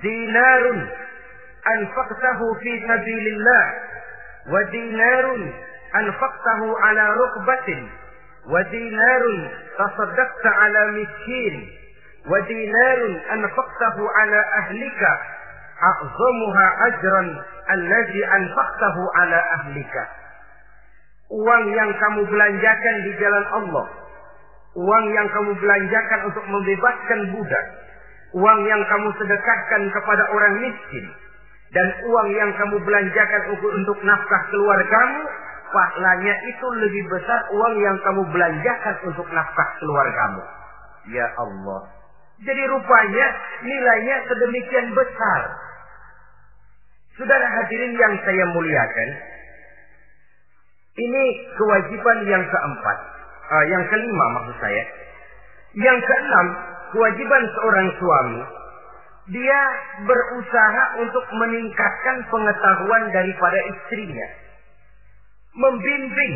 [0.02, 0.80] dinarun
[1.64, 3.64] anfaqtahu fi sabilillah
[4.50, 5.42] wa dinarun
[5.94, 7.82] anfaqtahu ala rukbatin
[8.50, 9.38] wa dinarun
[9.80, 11.56] tasaddaqta ala miskin
[12.28, 15.12] wa dinarun anfaqtahu ala ahlika
[15.78, 17.28] a'zamuha ajran
[17.70, 20.04] allazi anfaqtahu ala ahlika.
[21.34, 24.03] Uang yang kamu belanjakan di jalan Allah
[24.74, 27.66] uang yang kamu belanjakan untuk membebaskan budak
[28.34, 31.06] uang yang kamu sedekahkan kepada orang miskin
[31.74, 35.22] dan uang yang kamu belanjakan untuk nafkah keluargamu,
[35.74, 40.42] pahalanya itu lebih besar uang yang kamu belanjakan untuk nafkah keluargamu.
[41.10, 41.82] Ya Allah.
[42.46, 43.26] Jadi rupanya
[43.66, 45.42] nilainya sedemikian besar.
[47.18, 49.10] Saudara hadirin yang saya muliakan,
[50.94, 51.24] ini
[51.58, 52.98] kewajiban yang keempat.
[53.54, 54.84] Uh, yang kelima maksud saya.
[55.78, 56.48] Yang keenam,
[56.94, 58.42] kewajiban seorang suami
[59.32, 59.62] dia
[60.04, 64.28] berusaha untuk meningkatkan pengetahuan daripada istrinya.
[65.56, 66.36] Membimbing.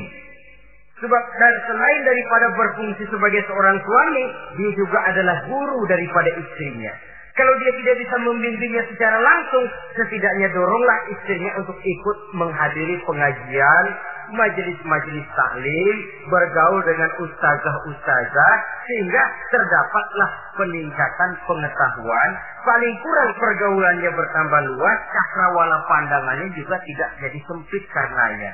[0.98, 4.24] Sebab dan selain daripada berfungsi sebagai seorang suami,
[4.58, 6.94] dia juga adalah guru daripada istrinya.
[7.38, 13.86] Kalau dia tidak bisa membimbingnya secara langsung, setidaknya doronglah istrinya untuk ikut menghadiri pengajian,
[14.34, 15.96] majelis-majelis taklim,
[16.28, 18.56] bergaul dengan ustazah-ustazah,
[18.88, 22.32] sehingga terdapatlah peningkatan pengetahuan.
[22.63, 28.54] Paling kurang pergaulannya bertambah luas, cakrawala pandangannya juga tidak jadi sempit karenanya.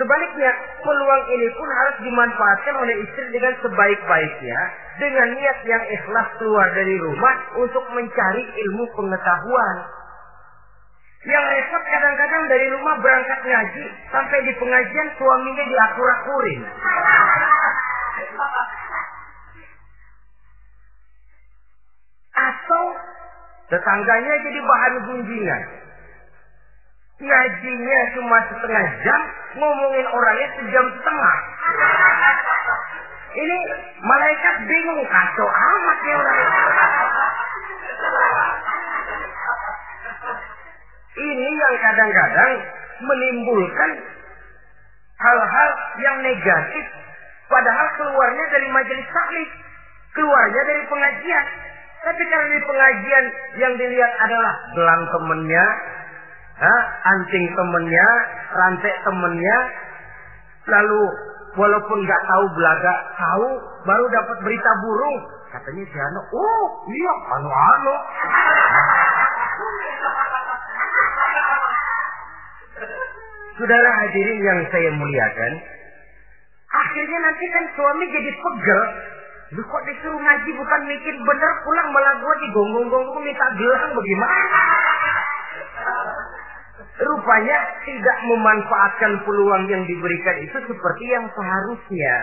[0.00, 0.48] Sebaliknya,
[0.80, 4.60] peluang ini pun harus dimanfaatkan oleh istri dengan sebaik-baiknya,
[4.96, 9.76] dengan niat yang ikhlas keluar dari rumah untuk mencari ilmu pengetahuan.
[12.50, 16.60] Dari rumah berangkat ngaji, sampai di pengajian suaminya diakur-akurin.
[22.34, 22.84] Atau
[23.70, 25.62] tetangganya jadi bahan gunjingan.
[27.22, 29.20] Ngajinya cuma setengah jam,
[29.54, 31.36] ngomongin orangnya sejam setengah.
[33.30, 33.58] Ini
[34.02, 36.50] malaikat bingung kacau amat ya orang.
[41.10, 42.52] Ini yang kadang-kadang
[43.02, 43.90] menimbulkan
[45.18, 45.70] hal-hal
[46.00, 46.84] yang negatif.
[47.50, 49.48] Padahal keluarnya dari majelis taklim.
[50.14, 51.46] Keluarnya dari pengajian.
[52.00, 53.24] Tapi kalau di pengajian
[53.60, 55.66] yang dilihat adalah gelang temennya,
[56.56, 56.74] ha,
[57.12, 58.08] anting temennya,
[58.56, 59.58] rantai temennya,
[60.64, 61.02] lalu
[61.60, 63.46] walaupun nggak tahu belaga, tahu
[63.84, 65.18] baru dapat berita burung.
[65.50, 67.94] Katanya si Ano, oh iya, anu-anu.
[73.60, 75.52] Saudara hadirin yang saya muliakan,
[76.72, 78.80] akhirnya nanti kan suami jadi pegel.
[79.52, 84.62] Lu kok disuruh ngaji bukan mikir bener pulang malah gua digonggong-gonggong minta gelang bagaimana?
[87.04, 92.16] Rupanya tidak memanfaatkan peluang yang diberikan itu seperti yang seharusnya.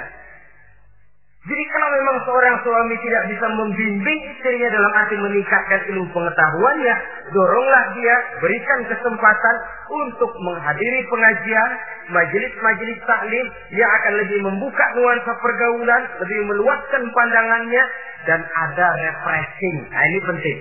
[1.47, 6.95] Jadi kalau memang seorang suami tidak bisa membimbing istrinya dalam arti meningkatkan ilmu pengetahuannya,
[7.31, 9.55] doronglah dia, berikan kesempatan
[9.88, 11.71] untuk menghadiri pengajian,
[12.12, 17.83] majelis-majelis taklim yang akan lebih membuka nuansa pergaulan, lebih meluaskan pandangannya,
[18.27, 19.88] dan ada refreshing.
[19.88, 20.57] Nah ini penting.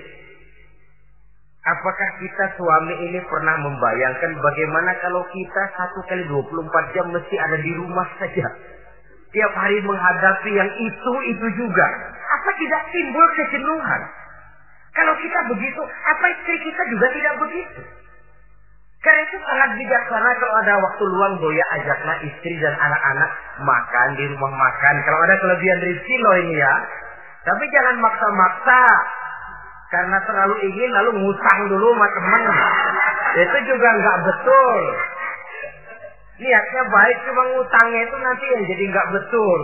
[1.67, 7.59] Apakah kita suami ini pernah membayangkan bagaimana kalau kita satu kali 24 jam mesti ada
[7.59, 8.47] di rumah saja?
[9.27, 11.87] Tiap hari menghadapi yang itu, itu juga.
[12.15, 14.01] Apa tidak timbul kejenuhan?
[14.95, 17.81] Kalau kita begitu, apa istri kita juga tidak begitu?
[18.97, 23.29] Karena itu sangat bijaksana kalau ada waktu luang doya ajaklah istri dan anak-anak
[23.61, 24.95] makan di rumah makan.
[25.05, 26.75] Kalau ada kelebihan rezeki loh ini ya.
[27.45, 28.81] Tapi jangan maksa-maksa.
[29.87, 32.43] Karena terlalu ingin lalu ngutang dulu sama temen.
[33.37, 34.77] Itu juga nggak betul.
[36.37, 39.61] Niatnya baik cuma ngutangnya itu nanti yang jadi nggak betul.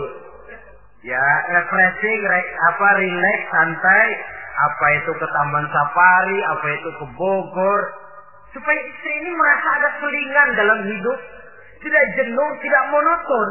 [1.04, 2.40] Ya refreshing, re,
[2.72, 4.08] apa relax, santai.
[4.54, 7.80] Apa itu ke Taman Safari, apa itu ke Bogor.
[8.54, 11.18] Supaya istri ini merasa ada selingan dalam hidup.
[11.82, 13.48] Tidak jenuh, tidak monoton.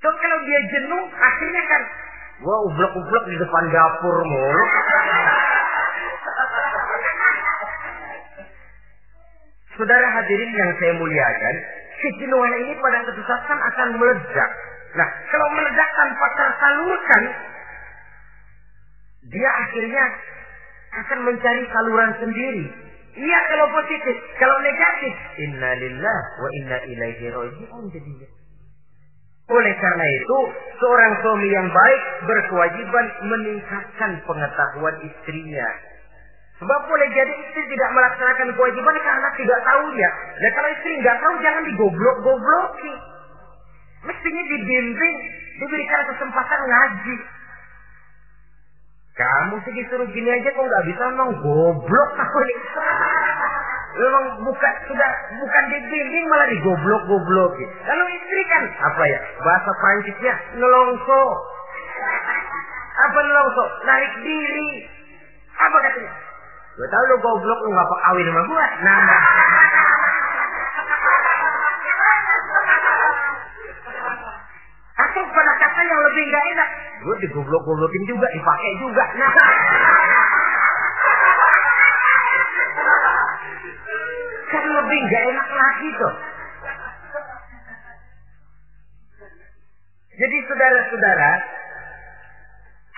[0.00, 1.82] So kalau dia jenuh, akhirnya kan
[2.42, 4.64] Gua ublek-ublek di depan dapur mulu.
[9.74, 11.54] Saudara hadirin yang saya muliakan,
[11.98, 14.50] kejenuhan ini pada kan akan meledak.
[14.94, 17.22] Nah, kalau meledak tanpa tersalurkan,
[19.34, 20.04] dia akhirnya
[21.02, 22.64] akan mencari saluran sendiri.
[23.14, 28.28] Iya kalau positif, kalau negatif, innalillah wa inna ilaihi raji'un jadinya.
[29.44, 30.38] Oleh karena itu,
[30.82, 35.68] seorang suami yang baik berkewajiban meningkatkan pengetahuan istrinya.
[36.64, 40.10] Sebab boleh jadi istri tidak melaksanakan kewajiban karena tidak tahu ya.
[40.40, 42.94] Dan kalau istri nggak tahu jangan digoblok-gobloki.
[44.08, 45.16] Mestinya dibimbing,
[45.60, 47.16] diberikan kesempatan ngaji.
[49.12, 52.54] Kamu sih disuruh gini aja kok nggak bisa memang goblok aku ini.
[54.00, 57.60] Memang bukan sudah bukan dibimbing malah digoblok-goblok.
[57.60, 61.22] Kalau istri kan apa ya bahasa Prancisnya nelongso.
[63.04, 63.64] Apa nelongso?
[63.84, 64.88] Narik diri.
[65.60, 66.33] Apa katanya?
[66.74, 68.66] Gue tahu lu goblok lu ngapa kawin sama gue.
[68.82, 68.98] Nah.
[74.94, 76.68] Atau pada kata yang lebih nggak enak.
[77.06, 79.04] Gue digoblok-goblokin juga, dipakai juga.
[79.14, 79.32] Nah.
[84.50, 86.14] Kan lebih nggak enak lagi tuh.
[90.14, 91.32] Jadi saudara-saudara,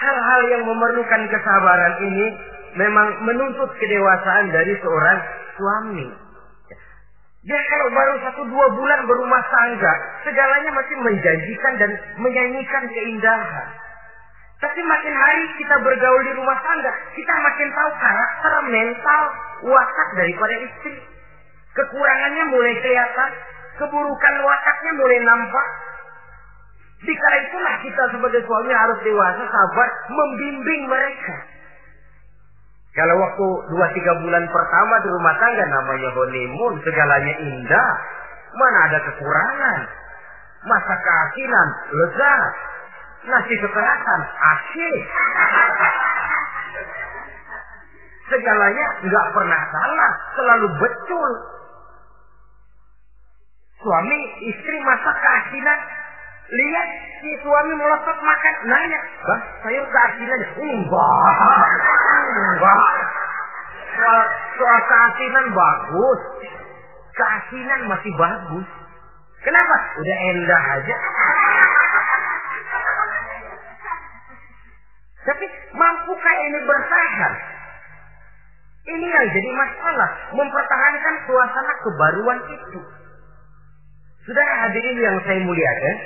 [0.01, 5.19] hal-hal yang memerlukan kesabaran ini memang menuntut kedewasaan dari seorang
[5.57, 6.07] suami.
[7.47, 9.95] Dia kalau baru satu dua bulan berumah tangga,
[10.27, 13.69] segalanya masih menjanjikan dan menyanyikan keindahan.
[14.57, 19.23] Tapi makin hari kita bergaul di rumah tangga, kita makin tahu karakter, mental,
[19.69, 20.97] watak daripada istri.
[21.77, 23.31] Kekurangannya mulai kelihatan,
[23.79, 25.67] keburukan wataknya mulai nampak.
[27.05, 31.37] Dikala itulah kita sebagai suami harus dewasa, sabar, membimbing mereka.
[32.97, 37.91] Kalau waktu dua tiga bulan pertama di rumah tangga namanya honeymoon, segalanya indah.
[38.57, 39.81] Mana ada kekurangan?
[40.65, 42.53] Masa keasinan, lezat.
[43.29, 45.03] Nasi kekerasan, asyik.
[48.33, 51.31] Segalanya nggak pernah salah, selalu betul.
[53.77, 55.81] Suami istri masa keasinan,
[56.47, 56.89] lihat
[57.23, 61.11] si suami melotot makan, nanya, bang sayur keasinan, enggak,
[62.31, 62.81] enggak.
[63.97, 64.23] Soal,
[64.55, 66.21] soal keasinan bagus,
[67.17, 68.69] keasinan masih bagus.
[69.43, 69.77] Kenapa?
[69.99, 70.97] Udah endah aja.
[75.27, 77.35] Tapi mampukah ini bertahan?
[78.87, 80.11] Ini yang jadi masalah.
[80.31, 82.81] Mempertahankan suasana kebaruan itu.
[84.27, 85.97] Sudah hadirin yang saya muliakan.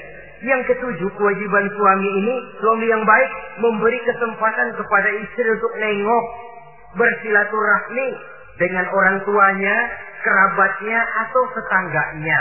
[0.40, 2.34] Yang ketujuh, kewajiban suami ini,
[2.64, 3.30] suami yang baik,
[3.60, 6.24] memberi kesempatan kepada istri untuk nengok,
[6.96, 8.06] bersilaturahmi
[8.56, 9.76] dengan orang tuanya,
[10.24, 12.40] kerabatnya, atau tetangganya.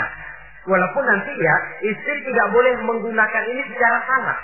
[0.64, 1.56] Walaupun nanti ya,
[1.92, 4.38] istri tidak boleh menggunakan ini secara salah.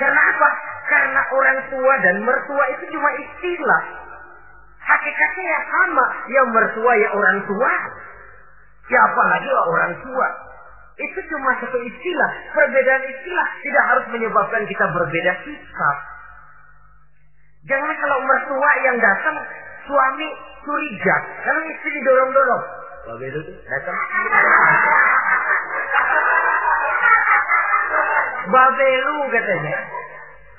[0.00, 0.50] Karena apa?
[0.88, 3.82] Karena orang tua dan mertua itu cuma istilah.
[4.80, 6.06] Hakikatnya ya sama.
[6.32, 7.72] Yang mertua ya orang tua.
[8.88, 10.28] Ya apalagi orang tua.
[11.00, 12.30] Itu cuma satu istilah.
[12.52, 15.96] Perbedaan istilah tidak harus menyebabkan kita berbeda sikap.
[17.68, 19.36] Jangan kalau mertua yang datang,
[19.88, 20.28] suami
[20.64, 21.16] curiga.
[21.44, 22.64] Karena istri didorong-dorong.
[23.00, 23.96] Babe itu datang.
[28.50, 29.78] Babelu katanya.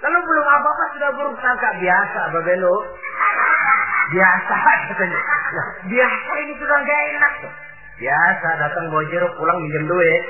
[0.02, 2.76] Lalu belum apa-apa sudah buruk sangka biasa Babelu.
[4.10, 4.54] Biasa
[4.90, 5.20] katanya.
[5.54, 7.54] Nah, biasa ini sudah gak enak tuh.
[8.02, 10.24] Biasa datang bawa jeruk pulang minjem duit.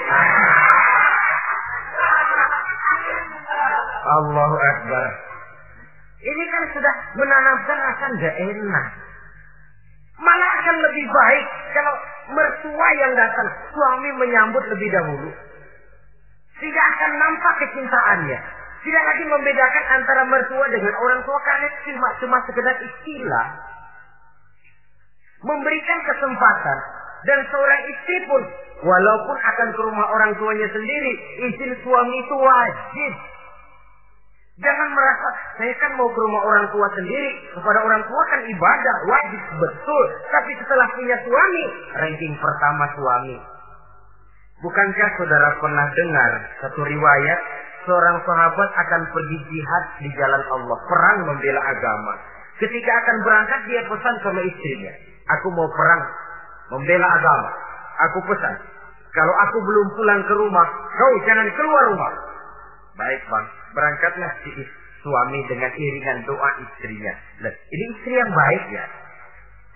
[4.11, 5.09] Allahu Akbar.
[6.19, 8.87] Ini kan sudah menanamkan rasa gak enak.
[10.19, 11.95] Malah akan lebih baik kalau
[12.35, 15.31] mertua yang datang, suami menyambut lebih dahulu.
[16.59, 18.39] Tidak akan nampak kecintaannya.
[18.83, 23.47] Tidak lagi membedakan antara mertua dengan orang tua karena cuma cuma sekedar istilah.
[25.41, 28.41] Memberikan kesempatan dan seorang istri pun
[28.81, 31.13] walaupun akan ke rumah orang tuanya sendiri,
[31.51, 33.13] izin suami itu wajib.
[34.61, 38.95] Jangan merasa saya kan mau ke rumah orang tua sendiri, kepada orang tua kan ibadah,
[39.09, 40.03] wajib betul.
[40.29, 41.63] Tapi setelah punya suami,
[41.97, 43.37] ranking pertama suami.
[44.61, 47.39] Bukankah saudara pernah dengar satu riwayat
[47.89, 52.13] seorang sahabat akan pergi jihad di jalan Allah, perang membela agama.
[52.61, 54.93] Ketika akan berangkat dia pesan sama istrinya,
[55.33, 56.01] aku mau perang
[56.71, 57.51] membela agama.
[58.09, 58.55] Aku pesan,
[59.11, 62.13] kalau aku belum pulang ke rumah, kau jangan keluar rumah.
[62.95, 63.45] Baik bang,
[63.75, 64.51] berangkatlah si
[65.03, 67.13] suami dengan iringan doa istrinya.
[67.43, 68.85] Lihat, ini istri yang baik ya.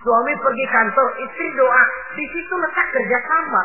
[0.05, 1.83] Suami pergi kantor, istri doa.
[2.13, 3.63] Di situ letak kerjasama.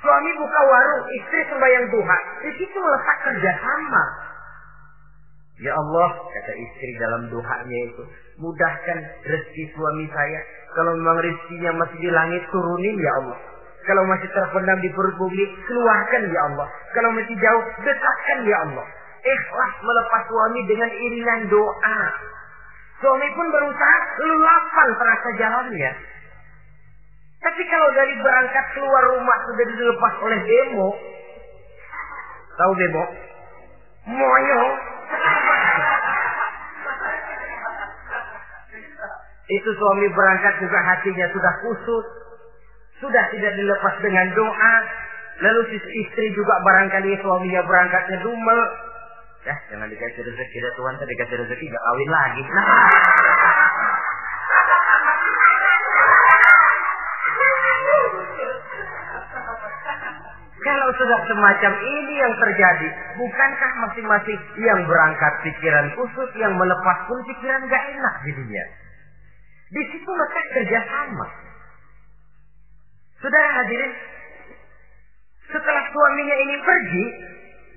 [0.00, 2.18] Suami buka warung, istri sembahyang duha.
[2.40, 4.04] Di situ letak kerjasama.
[5.62, 8.02] Ya Allah, kata istri dalam duhanya itu,
[8.38, 10.40] mudahkan rezeki suami saya.
[10.74, 13.38] Kalau memang rezekinya masih di langit, turunin ya Allah.
[13.84, 16.66] Kalau masih terpendam di perut bumi, keluarkan ya Allah.
[16.96, 18.86] Kalau masih jauh, dekatkan ya Allah.
[19.24, 22.00] Ikhlas melepas suami dengan iringan doa.
[23.00, 25.92] Suami pun berusaha lulapan terasa jalannya.
[27.44, 30.88] Tapi kalau dari berangkat keluar rumah sudah dilepas oleh demo.
[32.56, 33.04] Tahu demo?
[34.08, 34.62] Moyo.
[39.44, 42.06] Itu suami berangkat juga hatinya sudah kusut.
[43.04, 44.74] Sudah tidak dilepas dengan doa.
[45.44, 48.60] Lalu si istri juga barangkali suaminya berangkatnya dumel.
[49.44, 52.42] Ya, jangan dikasih rezeki ya Tuhan, tadi dikasih rezeki gak kawin lagi.
[52.48, 52.66] Nah.
[60.64, 62.88] Kalau sudah semacam ini yang terjadi,
[63.20, 68.83] bukankah masing-masing yang berangkat pikiran khusus, yang melepas pun pikiran gak enak jadinya.
[69.72, 71.26] Di situ letak kerjasama.
[73.22, 73.92] Saudara hadirin,
[75.44, 77.04] Setelah suaminya ini pergi,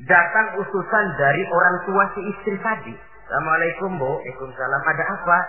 [0.08, 2.96] datang utusan dari orang tua si istri tadi.
[3.28, 4.82] Assalamualaikum bu, Waalaikumsalam.
[4.88, 5.40] Ada apa?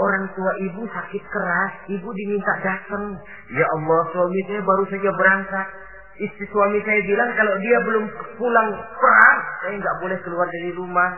[0.00, 3.12] Orang tua ibu sakit keras, ibu diminta datang.
[3.52, 5.68] Ya Allah, suami saya baru saja berangkat.
[6.16, 8.04] Istri suami saya bilang kalau dia belum
[8.40, 11.10] pulang perang, saya nggak boleh keluar dari rumah.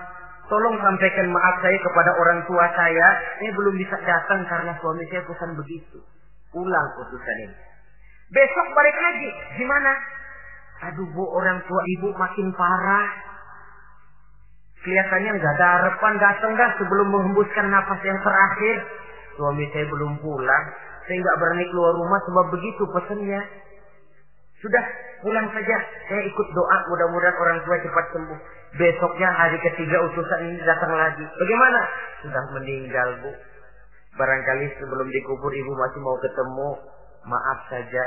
[0.55, 3.07] Tolong sampaikan maaf saya kepada orang tua saya.
[3.43, 5.99] Saya belum bisa datang karena suami saya pesan begitu.
[6.55, 7.57] Pulang utusan ini.
[8.31, 9.31] Besok balik lagi.
[9.59, 9.99] Gimana?
[10.87, 13.35] Aduh bu, orang tua ibu makin parah.
[14.87, 18.77] Kelihatannya nggak ada harapan datang dah sebelum menghembuskan nafas yang terakhir.
[19.35, 20.65] Suami saya belum pulang.
[21.11, 23.43] Saya nggak berani keluar rumah sebab begitu pesannya.
[24.65, 24.85] Sudah
[25.21, 25.77] pulang saja.
[26.09, 28.39] Saya ikut doa mudah-mudahan orang tua cepat sembuh.
[28.81, 31.21] Besoknya hari ketiga utusan ini datang lagi.
[31.21, 31.81] Bagaimana?
[32.25, 33.31] Sudah meninggal bu.
[34.17, 36.71] Barangkali sebelum dikubur ibu masih mau ketemu.
[37.29, 38.05] Maaf saja.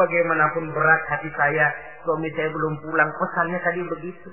[0.00, 1.72] Bagaimanapun berat hati saya,
[2.04, 3.12] suami saya belum pulang.
[3.12, 4.30] Pesannya tadi begitu.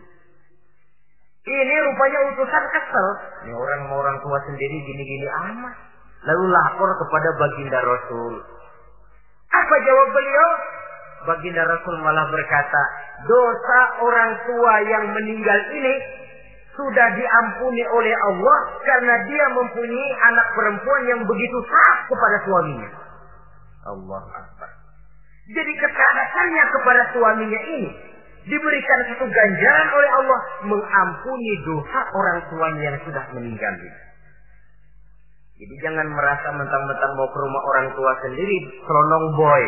[1.46, 3.08] Ini rupanya utusan kesel.
[3.46, 5.76] Ini orang mau orang tua sendiri gini-gini amat.
[6.24, 8.34] Lalu lapor kepada baginda Rasul.
[9.54, 10.50] Apa jawab beliau?
[11.26, 12.82] Baginda Rasul malah berkata,
[13.26, 15.94] dosa orang tua yang meninggal ini
[16.76, 22.90] sudah diampuni oleh Allah karena dia mempunyai anak perempuan yang begitu taat kepada suaminya.
[23.86, 24.70] Allah Akbar.
[25.46, 27.90] Jadi ketahatannya kepada suaminya ini
[28.46, 33.74] diberikan satu ganjaran oleh Allah mengampuni dosa orang tuanya yang sudah meninggal
[35.56, 39.64] Jadi jangan merasa mentang-mentang mau ke rumah orang tua sendiri, selonong boy.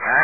[0.00, 0.22] Ya,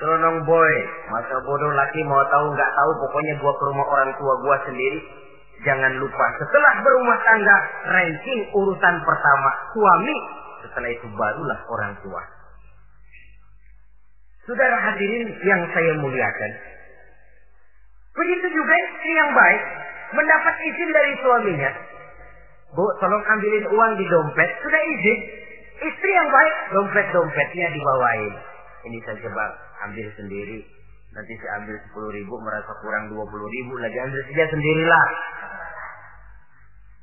[0.00, 0.74] selonong boy.
[1.12, 5.00] Masa bodoh laki mau tahu nggak tahu, pokoknya gua ke rumah orang tua gua sendiri.
[5.60, 7.56] Jangan lupa setelah berumah tangga,
[7.92, 10.16] ranking urutan pertama suami,
[10.64, 12.22] setelah itu barulah orang tua.
[14.48, 16.52] Saudara hadirin yang saya muliakan.
[18.16, 19.62] Begitu juga istri yang baik
[20.16, 21.70] mendapat izin dari suaminya.
[22.72, 24.50] Bu, tolong ambilin uang di dompet.
[24.64, 25.18] Sudah izin.
[25.80, 28.32] Istri yang baik, dompet-dompetnya dibawain.
[28.90, 29.52] Ini saja bang,
[29.88, 30.60] ambil sendiri.
[31.10, 33.72] Nanti saya ambil 10 ribu, merasa kurang 20 ribu.
[33.82, 35.06] Lagi ambil saja sendirilah.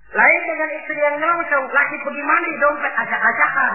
[0.07, 3.71] Lain dengan istri yang nongkrong, lagi pergi mandi dompet acak-acakan.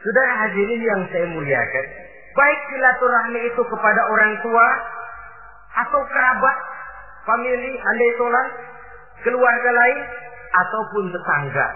[0.00, 1.86] Sudah hadirin yang saya muliakan,
[2.32, 4.66] baik silaturahmi itu kepada orang tua
[5.76, 6.56] atau kerabat,
[7.30, 8.48] famili, andai tolan,
[9.22, 9.98] keluarga lain
[10.50, 11.68] ataupun tetangga.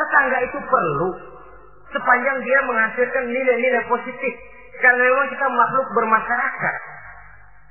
[0.00, 1.08] Tetangga itu perlu
[1.92, 4.34] sepanjang dia menghasilkan nilai-nilai positif.
[4.80, 6.76] Karena memang kita makhluk bermasyarakat.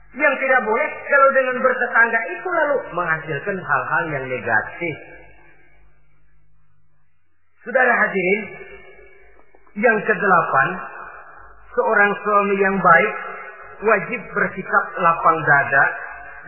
[0.09, 4.95] Yang tidak boleh kalau dengan bertetangga itu lalu menghasilkan hal-hal yang negatif.
[7.65, 8.41] Saudara hadirin,
[9.77, 10.67] yang kedelapan,
[11.77, 13.13] seorang suami yang baik
[13.85, 15.83] wajib bersikap lapang dada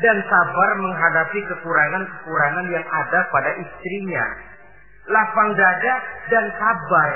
[0.02, 4.26] dan sabar menghadapi kekurangan-kekurangan yang ada pada istrinya.
[5.10, 5.96] Lapang dada
[6.30, 7.10] dan sabar.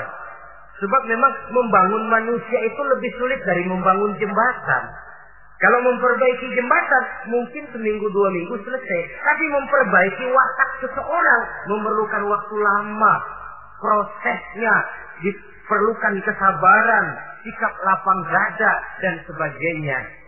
[0.76, 4.82] Sebab memang membangun manusia itu lebih sulit dari membangun jembatan.
[5.56, 9.00] Kalau memperbaiki jembatan, mungkin seminggu dua minggu selesai.
[9.24, 13.14] Tapi memperbaiki watak seseorang memerlukan waktu lama.
[13.80, 14.74] Prosesnya
[15.24, 17.06] diperlukan kesabaran,
[17.40, 20.25] sikap lapang dada, dan sebagainya.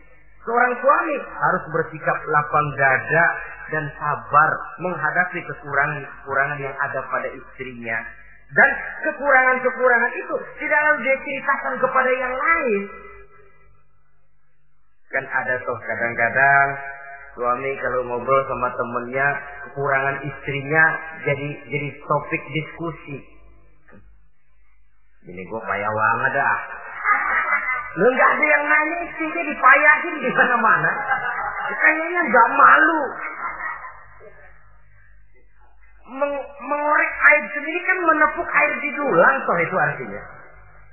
[0.49, 3.27] Seorang suami harus bersikap lapang dada
[3.69, 8.01] dan sabar menghadapi kekurangan-kekurangan yang ada pada istrinya.
[8.57, 8.71] Dan
[9.05, 10.35] kekurangan-kekurangan itu
[10.65, 12.83] tidak harus dia ceritakan kepada yang lain.
[15.13, 16.69] Kan ada toh kadang-kadang
[17.37, 19.29] suami kalau ngobrol sama temennya
[19.69, 20.85] kekurangan istrinya
[21.29, 23.21] jadi jadi topik diskusi.
[25.29, 26.59] Ini gue payah banget dah.
[27.99, 30.91] Lu nggak ada yang nanya istrinya dipayahin di mana-mana.
[31.67, 33.03] Kayaknya nggak malu.
[36.09, 40.23] Meng mengorek air sendiri kan menepuk air di dulang toh itu artinya.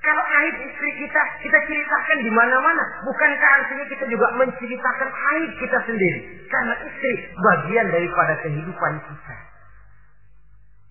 [0.02, 2.84] Kalau aib istri kita, kita ceritakan di mana-mana.
[3.06, 6.46] Bukankah artinya kita juga menceritakan aib kita sendiri?
[6.50, 9.34] Karena istri bagian daripada kehidupan kita.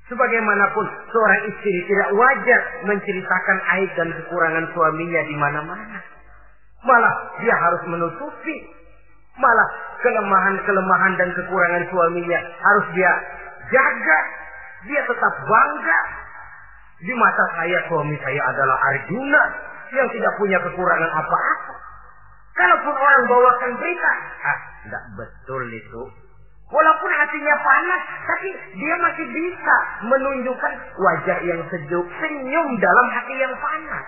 [0.05, 5.97] Sebagaimanapun seorang istri tidak wajar menceritakan aib dan kekurangan suaminya di mana-mana.
[6.85, 8.57] Malah dia harus menutupi.
[9.41, 9.67] Malah
[10.05, 13.11] kelemahan-kelemahan dan kekurangan suaminya harus dia
[13.73, 14.19] jaga.
[14.85, 16.01] Dia tetap bangga
[17.01, 19.41] di mata saya suami saya adalah Arjuna
[19.89, 21.75] yang tidak punya kekurangan apa-apa.
[22.55, 24.11] Kalaupun orang bawakan berita,
[24.47, 26.03] ah, tidak betul itu.
[26.65, 29.75] Walaupun hatinya panas, tapi dia masih bisa
[30.09, 34.05] menunjukkan wajah yang sejuk, senyum dalam hati yang panas.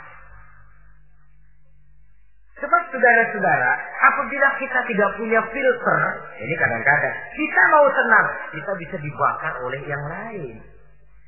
[2.58, 3.72] Sebab saudara-saudara,
[4.10, 6.02] apabila kita tidak punya filter,
[6.42, 10.58] ini kadang-kadang kita mau tenang, kita bisa dibakar oleh yang lain.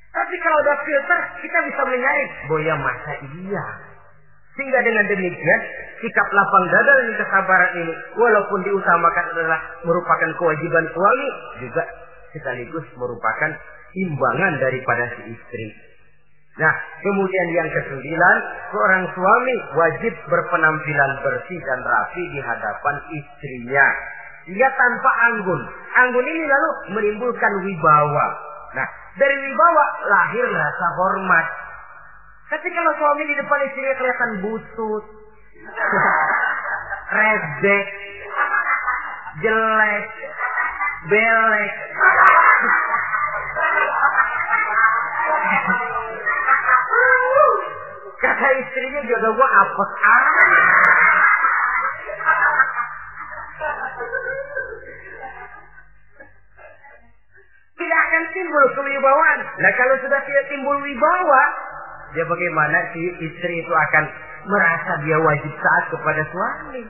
[0.09, 3.13] Tapi kalau ada filter, kita bisa menyaring, boya masa
[3.45, 3.88] iya.
[4.57, 5.61] Sehingga dengan demikian,
[6.01, 11.27] sikap lapang dada dan kesabaran ini, walaupun diutamakan adalah merupakan kewajiban suami,
[11.63, 11.83] juga
[12.33, 13.51] sekaligus merupakan
[13.95, 15.67] imbangan daripada si istri.
[16.59, 18.37] Nah, kemudian yang kesembilan,
[18.75, 23.87] seorang suami wajib berpenampilan bersih dan rapi di hadapan istrinya.
[24.43, 25.61] Sehingga tanpa anggun.
[26.03, 26.69] Anggun ini lalu
[26.99, 28.27] menimbulkan wibawa.
[28.75, 31.45] Nah, dari wibawa lahir rasa hormat.
[32.49, 35.05] Tapi kalau suami di depan istrinya kelihatan busut,
[37.17, 37.87] rebek,
[39.45, 40.09] jelek,
[41.13, 41.73] belek,
[48.19, 49.91] Kata istrinya juga gua apes
[57.79, 59.39] Tidak akan timbul kewibawaan.
[59.63, 61.43] Nah kalau sudah tidak timbul wibawa,
[62.15, 64.03] ya bagaimana si istri itu akan
[64.49, 66.83] merasa dia wajib taat kepada suami.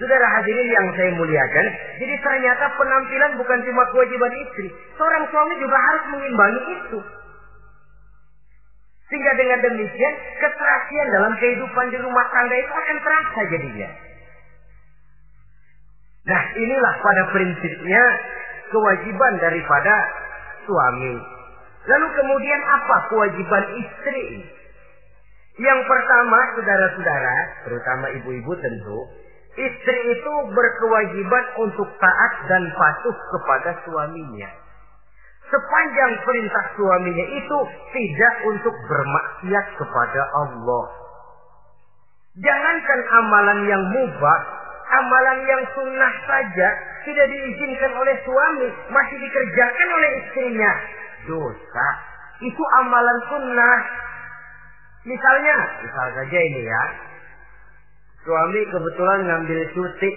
[0.00, 1.66] Saudara hadirin yang saya muliakan,
[2.00, 4.72] jadi ternyata penampilan bukan cuma kewajiban istri.
[4.96, 6.98] Seorang suami juga harus mengimbangi itu.
[9.12, 13.90] Sehingga dengan demikian keterasian dalam kehidupan di rumah tangga itu akan terasa jadinya.
[16.30, 18.04] Nah inilah pada prinsipnya
[18.72, 19.94] kewajiban daripada
[20.64, 21.39] suami.
[21.88, 24.44] Lalu kemudian apa kewajiban istri?
[25.60, 27.36] Yang pertama, saudara-saudara,
[27.68, 28.98] terutama ibu-ibu tentu,
[29.56, 34.50] istri itu berkewajiban untuk taat dan patuh kepada suaminya.
[35.50, 37.58] Sepanjang perintah suaminya itu
[37.90, 40.84] tidak untuk bermaksiat kepada Allah.
[42.38, 44.40] Jangankan amalan yang mubah,
[44.94, 46.68] amalan yang sunnah saja
[47.02, 50.72] tidak diizinkan oleh suami, masih dikerjakan oleh istrinya.
[51.28, 51.88] Dosa.
[52.40, 53.78] Itu amalan sunnah.
[55.04, 56.84] Misalnya, misal saja ini ya.
[58.24, 60.10] Suami kebetulan ngambil cuti.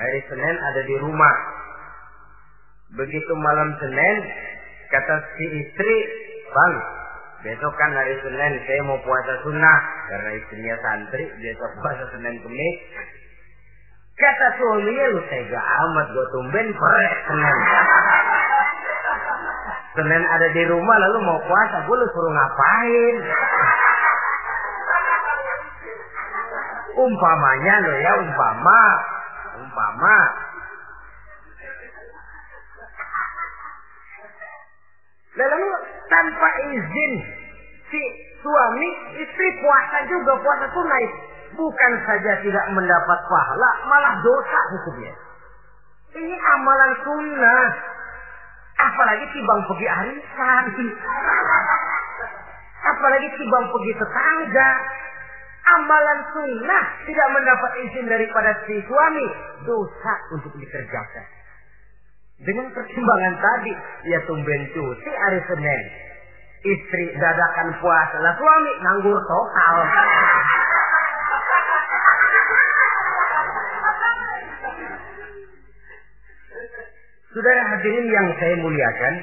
[0.00, 1.36] Hari Senin ada di rumah
[2.90, 4.16] Begitu malam Senin,
[4.90, 5.96] kata si istri,
[6.50, 6.74] Bang,
[7.46, 9.78] besok kan hari Senin, saya mau puasa sunnah.
[10.10, 12.76] Karena istrinya santri, besok puasa Senin Kemis.
[14.18, 17.56] Kata suaminya, lu tega amat, gue tumben korek Senin.
[20.00, 23.16] Senin ada di rumah, lalu mau puasa, gue lu suruh ngapain?
[27.04, 28.82] Umpamanya lo ya, umpama.
[29.60, 30.16] Umpama
[35.36, 35.68] Lalu
[36.08, 37.12] tanpa izin
[37.92, 38.02] si
[38.40, 38.88] suami,
[39.20, 41.06] istri puasa juga puasa tunai.
[41.60, 45.12] Bukan saja tidak mendapat pahala, malah dosa hukumnya.
[46.16, 47.64] Ini amalan sunnah.
[48.80, 50.64] Apalagi tibang pergi arisan.
[52.80, 54.70] Apalagi tibang pergi tetangga.
[55.70, 59.26] Amalan sunnah tidak mendapat izin daripada si suami.
[59.68, 61.26] Dosa untuk dikerjakan.
[62.40, 63.72] Dengan pertimbangan tadi,
[64.08, 65.82] ya tumben cuti hari Senin.
[66.60, 69.76] Istri dadakan puasa, lah suami nganggur total.
[77.30, 79.14] Saudara hadirin yang saya muliakan,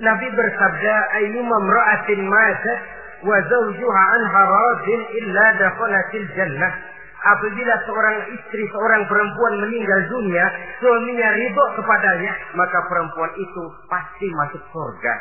[0.00, 2.80] Nabi bersabda, "Ayu mamra'atin matat
[3.22, 6.94] wa zawjuha anha radin illa dakhalatil jannah."
[7.24, 10.44] apabila seorang istri, seorang perempuan meninggal dunia,
[10.78, 15.14] suaminya ridho kepadanya, maka perempuan itu pasti masuk surga.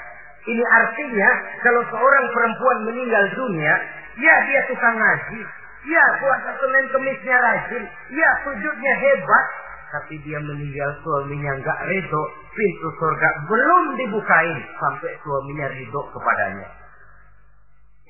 [0.44, 1.30] Ini artinya
[1.64, 3.74] kalau seorang perempuan meninggal dunia,
[4.20, 5.39] ya dia tukang ngaji,
[5.88, 9.46] ya puasa Senin Kemisnya rajin, ya sujudnya hebat,
[9.94, 12.24] tapi dia meninggal suaminya nggak ridho,
[12.58, 16.68] pintu surga belum dibukain sampai suaminya ridho kepadanya.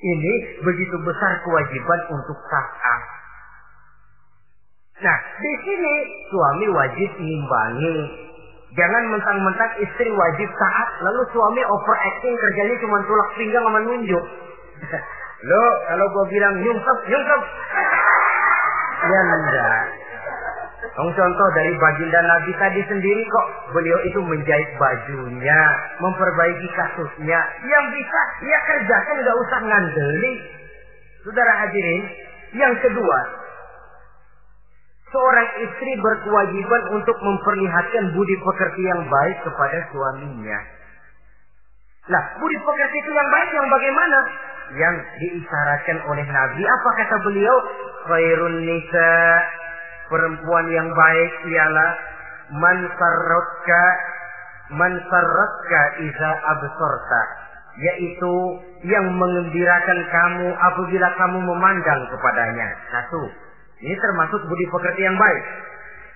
[0.00, 0.32] Ini
[0.64, 3.00] begitu besar kewajiban untuk taat
[4.94, 5.94] Nah, di sini
[6.30, 7.96] suami wajib mengimbangi.
[8.74, 14.24] Jangan mentang-mentang istri wajib taat, lalu suami overacting kerjanya cuma tulak pinggang sama nunjuk.
[15.50, 17.42] Lo, kalau gue bilang nyungsep, nyungsep.
[19.04, 19.82] Ya enggak.
[20.84, 25.60] Yang contoh dari baginda Nabi tadi sendiri kok beliau itu menjahit bajunya,
[25.98, 27.40] memperbaiki kasusnya.
[27.64, 30.34] Yang bisa ia kerjakan nggak usah ngandeli.
[31.24, 32.02] Saudara hadirin,
[32.52, 33.18] yang kedua,
[35.14, 40.58] Seorang istri berkewajiban untuk memperlihatkan budi pekerti yang baik kepada suaminya.
[42.10, 44.18] Lah, budi pekerti itu yang baik yang bagaimana?
[44.74, 46.66] Yang diisyaratkan oleh Nabi.
[46.66, 47.56] Apa kata beliau?
[48.10, 49.14] Khairun nisa.
[50.08, 51.90] Perempuan yang baik ialah
[52.52, 52.78] man
[55.08, 57.22] sarratka iza absorta
[57.74, 58.34] yaitu
[58.86, 62.68] yang mengembirakan kamu apabila kamu memandang kepadanya.
[62.94, 63.22] Satu.
[63.82, 65.44] Ini termasuk budi pekerti yang baik.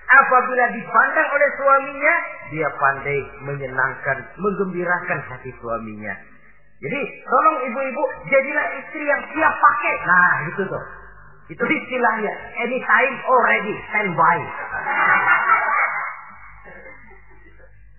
[0.09, 2.15] Apabila dipandang oleh suaminya,
[2.49, 6.17] dia pandai menyenangkan, menggembirakan hati suaminya.
[6.79, 9.95] Jadi, tolong ibu-ibu, jadilah istri yang siap pakai.
[10.07, 10.85] Nah, itu tuh.
[11.49, 12.33] Itu istilahnya.
[12.61, 14.37] Anytime already, standby.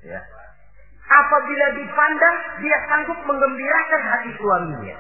[0.07, 0.21] ya.
[1.11, 4.99] Apabila dipandang, dia sanggup menggembirakan hati suaminya.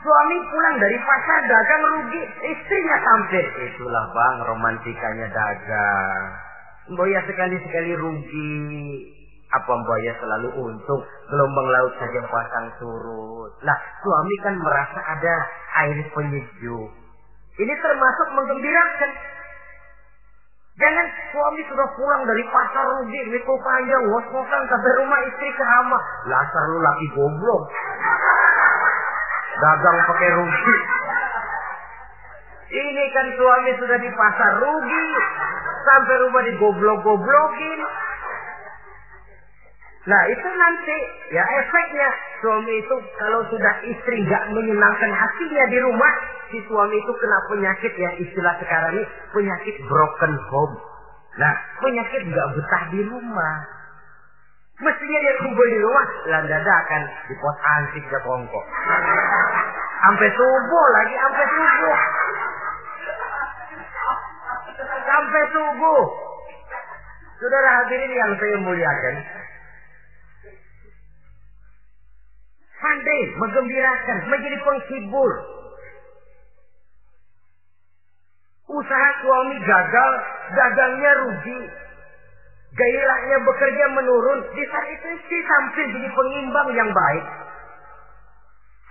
[0.00, 2.22] Suami pulang dari pasar dagang rugi,
[2.54, 3.46] istrinya tampil.
[3.68, 6.24] Itulah bang romantikanya dagang.
[6.94, 8.54] Boya sekali-sekali rugi.
[9.50, 11.02] Apa boya selalu untung.
[11.28, 13.52] Gelombang laut saja pasang surut.
[13.66, 15.34] Lah suami kan merasa ada
[15.84, 16.99] air penyejuk.
[17.58, 19.10] Ini termasuk menggembirakan.
[20.80, 26.02] Jangan suami sudah pulang dari pasar rugi, mikul panjang, ngos-ngosan sampai rumah istri keramah.
[26.24, 27.62] Lasar lu laki goblok.
[29.60, 30.76] Dagang pakai rugi.
[32.70, 35.06] Ini kan suami sudah di pasar rugi.
[35.84, 37.80] Sampai rumah digoblok-goblokin.
[40.00, 40.96] Nah itu nanti
[41.28, 42.08] ya efeknya
[42.40, 46.12] suami itu kalau sudah istri nggak menyenangkan hatinya di rumah,
[46.50, 50.74] si suami itu kena penyakit ya istilah sekarang ini penyakit broken home.
[51.38, 53.56] Nah penyakit nggak betah di rumah.
[54.80, 58.64] Mestinya dia kumpul di rumah, landada akan di pos antik ke kongkok.
[60.00, 61.98] Sampai subuh lagi, sampai subuh.
[65.04, 66.04] Sampai subuh.
[67.40, 69.14] Saudara hadirin yang saya muliakan,
[72.80, 75.59] pandai menggembirakan, menjadi penghibur.
[78.70, 80.10] Usaha suami gagal,
[80.54, 81.60] dagangnya rugi.
[82.70, 84.46] Gairahnya bekerja menurun.
[84.54, 87.24] Di saat itu istri tampil jadi pengimbang yang baik.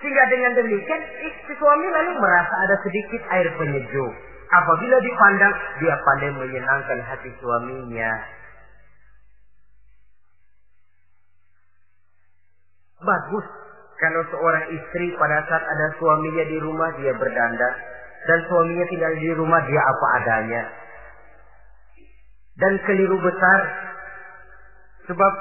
[0.03, 4.13] Sehingga dengan demikian istri suami lalu merasa ada sedikit air penyejuk.
[4.49, 8.11] Apabila dipandang, dia pandai menyenangkan hati suaminya.
[12.99, 13.45] Bagus
[13.95, 19.30] kalau seorang istri pada saat ada suaminya di rumah dia berdandan dan suaminya tinggal di
[19.36, 20.63] rumah dia apa adanya.
[22.59, 23.59] Dan keliru besar
[25.07, 25.34] sebab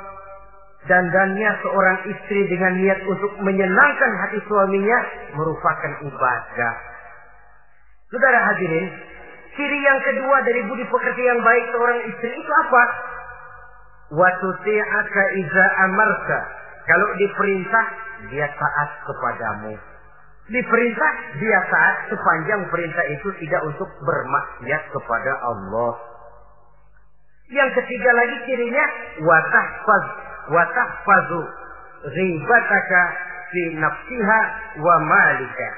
[0.87, 4.99] dandannya seorang istri dengan niat untuk menyenangkan hati suaminya
[5.35, 6.75] merupakan ibadah.
[8.09, 8.87] Saudara hadirin,
[9.53, 12.83] ciri yang kedua dari budi pekerti yang baik seorang istri itu apa?
[14.17, 16.41] Wa tuti'aka iza amarka.
[16.89, 17.87] Kalau diperintah,
[18.33, 19.77] dia taat kepadamu.
[20.49, 21.61] Diperintah, dia
[22.09, 25.93] sepanjang perintah itu tidak untuk bermaksiat kepada Allah.
[27.53, 28.85] Yang ketiga lagi cirinya
[29.25, 30.05] watahfaz
[30.53, 31.43] watahfazu
[32.13, 33.03] ghibataka
[33.53, 34.41] fi nafsiha
[34.81, 35.69] wa malika.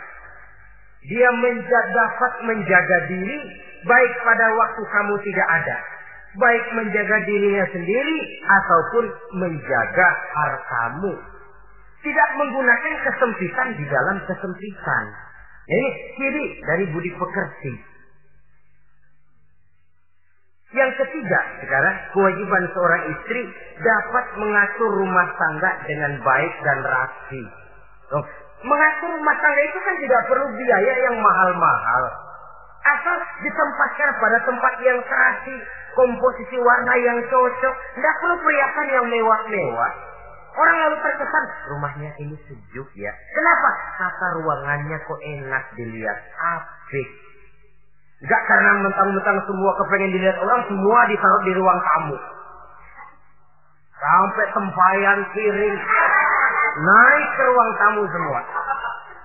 [1.06, 3.38] Dia menjaga, dapat menjaga diri
[3.86, 5.78] baik pada waktu kamu tidak ada.
[6.38, 9.04] Baik menjaga dirinya sendiri ataupun
[9.34, 11.29] menjaga hartamu.
[12.01, 15.05] Tidak menggunakan kesempitan di dalam kesempitan.
[15.68, 17.72] Ini ciri dari budi pekerti.
[20.70, 23.42] Yang ketiga, sekarang kewajiban seorang istri
[23.82, 27.42] dapat mengatur rumah tangga dengan baik dan rapi.
[28.14, 28.24] Oh,
[28.62, 32.05] mengatur rumah tangga itu kan tidak perlu biaya yang mahal-mahal.
[32.80, 35.57] Asal ditempatkan pada tempat yang terasi,
[35.98, 40.09] komposisi warna yang cocok, tidak perlu perhiasan yang mewah-mewah.
[40.51, 43.12] Orang lalu terkesan rumahnya ini sejuk ya.
[43.34, 43.70] Kenapa?
[43.98, 47.09] Tata ruangannya kok enak dilihat, apik.
[48.20, 52.18] Gak karena mentang-mentang semua kepengen dilihat orang, semua ditaruh di ruang tamu.
[53.96, 55.76] Sampai tempayan piring.
[56.70, 58.40] Naik ke ruang tamu semua.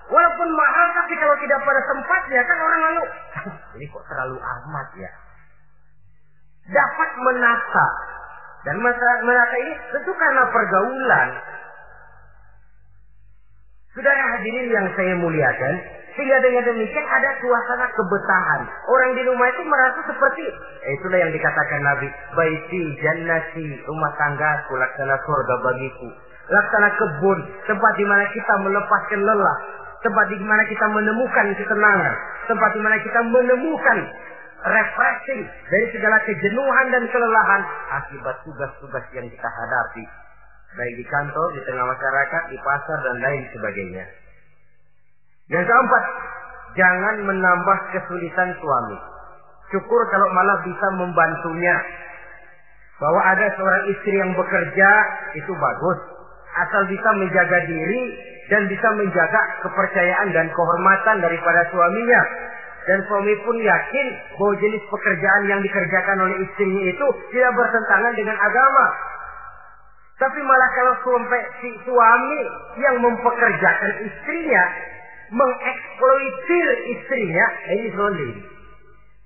[0.05, 3.03] Walaupun mahal, tapi kalau tidak pada tempatnya, kan orang lalu.
[3.81, 5.11] Ini kok terlalu amat ya.
[6.69, 7.87] Dapat menata.
[8.65, 11.29] Dan menata ini tentu karena pergaulan.
[13.93, 15.73] Saudara hadirin yang saya muliakan,
[16.17, 18.61] sehingga dengan demikian ada suasana kebetahan.
[18.89, 20.43] Orang di rumah itu merasa seperti
[20.83, 26.07] eh, itulah yang dikatakan Nabi, baiti jannati, rumah tangga laksana surga bagiku.
[26.49, 27.39] Laksana kebun,
[27.69, 29.57] tempat di mana kita melepaskan lelah,
[30.01, 32.13] tempat di mana kita menemukan ketenangan,
[32.47, 33.97] tempat di mana kita menemukan
[34.63, 37.61] refreshing dari segala kejenuhan dan kelelahan
[38.01, 40.03] akibat tugas-tugas yang kita hadapi.
[40.75, 44.05] Baik di kantor, di tengah masyarakat, di pasar, dan lain sebagainya.
[45.47, 46.03] Yang keempat,
[46.75, 48.97] jangan menambah kesulitan suami.
[49.71, 51.77] Syukur kalau malah bisa membantunya.
[52.95, 54.89] Bahwa ada seorang istri yang bekerja,
[55.35, 55.99] itu bagus.
[56.55, 58.03] Asal bisa menjaga diri
[58.47, 62.21] dan bisa menjaga kepercayaan dan kehormatan daripada suaminya.
[62.85, 64.07] Dan suami pun yakin
[64.37, 68.87] bahwa jenis pekerjaan yang dikerjakan oleh istrinya itu tidak bertentangan dengan agama.
[70.15, 72.41] Tapi malah kalau sampai si suami
[72.79, 74.63] yang mempekerjakan istrinya
[75.33, 78.31] mengeksploitir istrinya, ini zolim.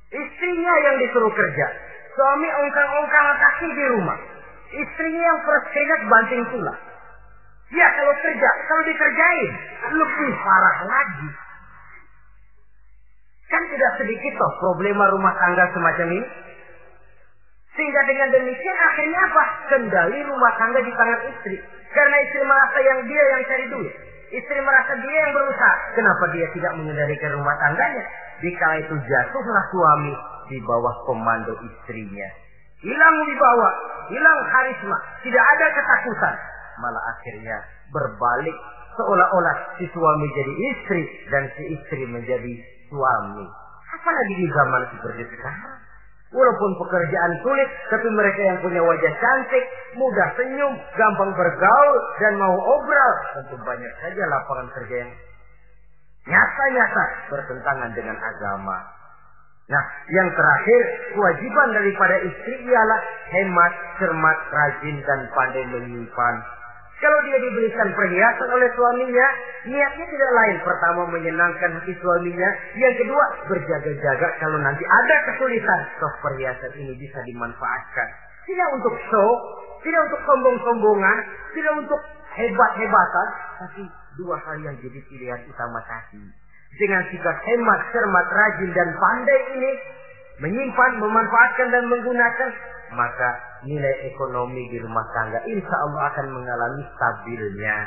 [0.10, 1.68] Istrinya yang disuruh kerja.
[2.16, 4.20] Suami ongkang-ongkang kaki di rumah.
[4.70, 6.82] Istrinya yang persegat banting tulang.
[7.70, 9.49] Ya kalau kerja, kalau dikerjain
[9.93, 11.30] lebih parah lagi.
[13.50, 16.28] Kan tidak sedikit toh problema rumah tangga semacam ini.
[17.74, 19.43] Sehingga dengan demikian akhirnya apa?
[19.74, 21.58] Kendali rumah tangga di tangan istri.
[21.89, 23.93] Karena istri merasa yang dia yang cari duit.
[24.30, 25.76] Istri merasa dia yang berusaha.
[25.97, 28.04] Kenapa dia tidak mengendalikan rumah tangganya?
[28.45, 30.14] Jika itu jatuhlah suami
[30.54, 32.30] di bawah komando istrinya.
[32.80, 33.70] Hilang wibawa,
[34.14, 36.36] hilang karisma, tidak ada ketakutan.
[36.80, 37.58] Malah akhirnya
[37.91, 38.56] berbalik
[38.95, 42.54] seolah-olah si suami jadi istri dan si istri menjadi
[42.90, 43.46] suami.
[43.90, 45.78] Apalagi di zaman seperti sekarang.
[46.30, 49.66] Walaupun pekerjaan sulit, tapi mereka yang punya wajah cantik,
[49.98, 53.14] mudah senyum, gampang bergaul, dan mau obrol.
[53.34, 55.12] Tentu banyak saja lapangan kerja yang
[56.30, 58.78] nyata-nyata bertentangan dengan agama.
[59.70, 60.82] Nah, yang terakhir,
[61.18, 63.00] kewajiban daripada istri ialah
[63.34, 66.36] hemat, cermat, rajin, dan pandai menyimpan
[67.00, 69.28] kalau dia diberikan perhiasan oleh suaminya,
[69.72, 70.58] niatnya tidak lain.
[70.68, 72.50] Pertama menyenangkan hati suaminya.
[72.76, 75.80] Yang kedua berjaga-jaga kalau nanti ada kesulitan.
[76.04, 78.08] Toh perhiasan ini bisa dimanfaatkan.
[78.43, 79.30] Tidak untuk show,
[79.80, 81.18] tidak untuk sombong-sombongan,
[81.56, 82.02] tidak untuk
[82.36, 83.28] hebat-hebatan.
[83.64, 83.82] Tapi
[84.20, 86.20] dua hal yang jadi pilihan utama tadi.
[86.84, 89.72] Dengan sikap hemat, cermat, rajin, dan pandai ini,
[90.43, 92.50] menyimpan, memanfaatkan, dan menggunakan,
[92.93, 97.78] maka nilai ekonomi di rumah tangga insya Allah akan mengalami stabilnya.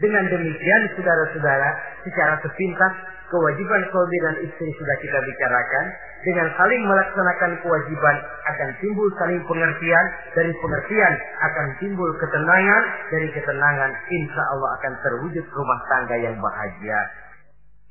[0.00, 1.68] Dengan demikian, saudara-saudara,
[2.08, 2.92] secara sepintas,
[3.28, 5.86] kewajiban suami dan istri sudah kita bicarakan.
[6.24, 8.16] Dengan saling melaksanakan kewajiban
[8.48, 10.06] akan timbul saling pengertian.
[10.32, 12.82] Dari pengertian akan timbul ketenangan.
[13.12, 17.00] Dari ketenangan, insya Allah akan terwujud rumah tangga yang bahagia.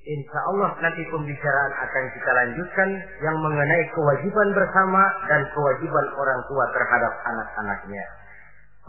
[0.10, 2.89] Insya Allah nanti pembicaraan akan kita lanjutkan
[3.22, 8.01] yang mengenai kewajiban bersama dan kewajiban orang tua terhadap anak-anaknya.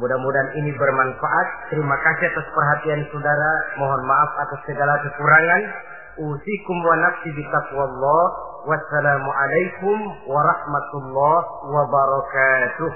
[0.01, 1.49] Mudah-mudahan ini bermanfaat.
[1.69, 3.53] Terima kasih atas perhatian saudara.
[3.77, 5.63] Mohon maaf atas segala kekurangan.
[6.25, 8.25] Usikum wa nafsi bitaqwallah.
[8.65, 12.91] Wassalamualaikum warahmatullahi wabarakatuh.